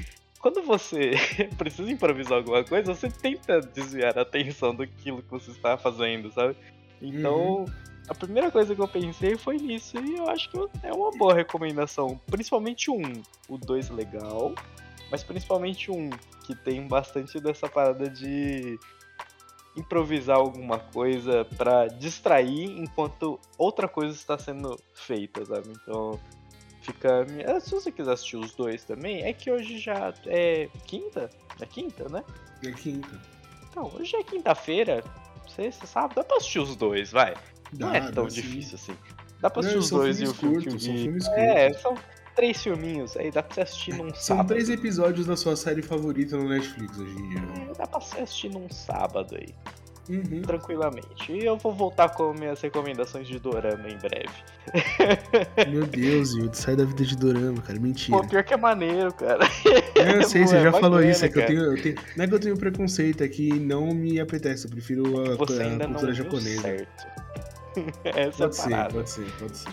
[0.41, 1.11] quando você
[1.57, 6.55] precisa improvisar alguma coisa, você tenta desviar a atenção daquilo que você está fazendo, sabe?
[7.01, 7.65] Então, uhum.
[8.09, 11.33] a primeira coisa que eu pensei foi nisso, e eu acho que é uma boa
[11.33, 12.19] recomendação.
[12.25, 14.53] Principalmente um, o dois legal,
[15.11, 16.09] mas principalmente um
[16.45, 18.79] que tem bastante dessa parada de
[19.75, 25.69] improvisar alguma coisa para distrair enquanto outra coisa está sendo feita, sabe?
[25.69, 26.19] Então
[26.81, 27.25] fica.
[27.39, 31.29] Eh, se você quiser assistir os dois também, é que hoje já é quinta?
[31.59, 32.23] É quinta, né?
[32.65, 33.09] É quinta.
[33.69, 35.03] Então, hoje é quinta-feira,
[35.47, 37.33] sexta, sábado, dá pra assistir os dois, vai.
[37.71, 38.97] Dá, Não é tão difícil assim.
[39.39, 40.55] Dá pra assistir Não, os dois e o filme.
[40.55, 41.81] Curtos, são filmes é, curtos.
[41.81, 41.95] são
[42.35, 44.47] três filminhos, aí dá pra você assistir num São sábado.
[44.47, 47.39] três episódios da sua série favorita no Netflix hoje em dia.
[47.69, 49.53] É, dá pra você assistir num sábado aí.
[50.09, 50.41] Uhum.
[50.41, 51.31] Tranquilamente.
[51.31, 55.71] E eu vou voltar com minhas recomendações de Dorama em breve.
[55.71, 57.79] Meu Deus, Yud, sai da vida de Dorama, cara.
[57.79, 58.17] Mentira.
[58.17, 59.39] Pô, pior que é maneiro, cara.
[60.01, 61.23] É, eu sei, você é já falou isso.
[61.23, 63.93] É que eu tenho, eu tenho, Não é que eu tenho preconceito, é que não
[63.93, 64.65] me apetece.
[64.65, 66.61] Eu prefiro a, a cultura japonesa.
[66.63, 67.07] Certo.
[68.03, 69.69] Essa pode é ser, pode ser, pode ser.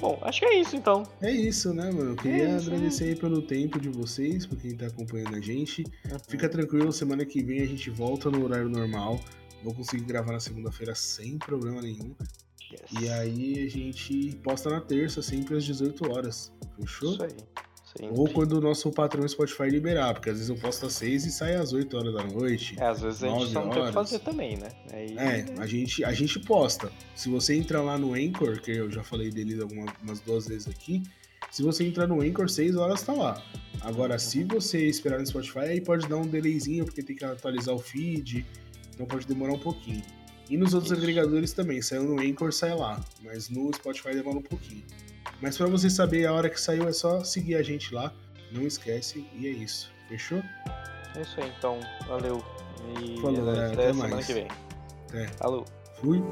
[0.00, 1.04] Bom, acho que é isso então.
[1.20, 2.10] É isso, né, mano?
[2.10, 5.82] Eu queria é agradecer aí pelo tempo de vocês, por quem tá acompanhando a gente.
[5.82, 6.18] Uhum.
[6.28, 9.20] Fica tranquilo, semana que vem a gente volta no horário normal.
[9.62, 12.14] Vou conseguir gravar na segunda-feira sem problema nenhum.
[12.70, 12.82] Yes.
[13.00, 16.52] E aí a gente posta na terça, sempre às 18 horas.
[16.78, 17.14] Fechou?
[17.14, 17.36] Isso aí.
[17.96, 18.18] Sempre.
[18.18, 21.32] Ou quando o nosso patrão Spotify liberar, porque às vezes eu posto às 6 e
[21.32, 22.76] sai às 8 horas da noite.
[22.78, 24.68] É, às vezes a gente não tem o que fazer também, né?
[24.92, 25.16] Aí...
[25.16, 26.92] É, a gente, a gente posta.
[27.14, 31.02] Se você entrar lá no Anchor, que eu já falei dele algumas duas vezes aqui,
[31.50, 33.42] se você entrar no Anchor, 6 horas tá lá.
[33.80, 37.74] Agora, se você esperar no Spotify, aí pode dar um delayzinho, porque tem que atualizar
[37.74, 38.44] o feed,
[38.94, 40.02] então pode demorar um pouquinho.
[40.50, 41.00] E nos outros Isso.
[41.00, 44.84] agregadores também, saiu no Anchor, sai lá, mas no Spotify demora um pouquinho.
[45.40, 48.12] Mas para você saber a hora que saiu, é só seguir a gente lá.
[48.52, 49.26] Não esquece.
[49.34, 49.90] E é isso.
[50.08, 50.42] Fechou?
[51.14, 51.80] É isso aí, então.
[52.06, 52.42] Valeu.
[53.00, 54.26] E Falou, até, até semana mais.
[54.26, 54.48] que vem.
[55.08, 55.26] Até.
[55.28, 55.64] Falou.
[56.00, 56.22] Fui.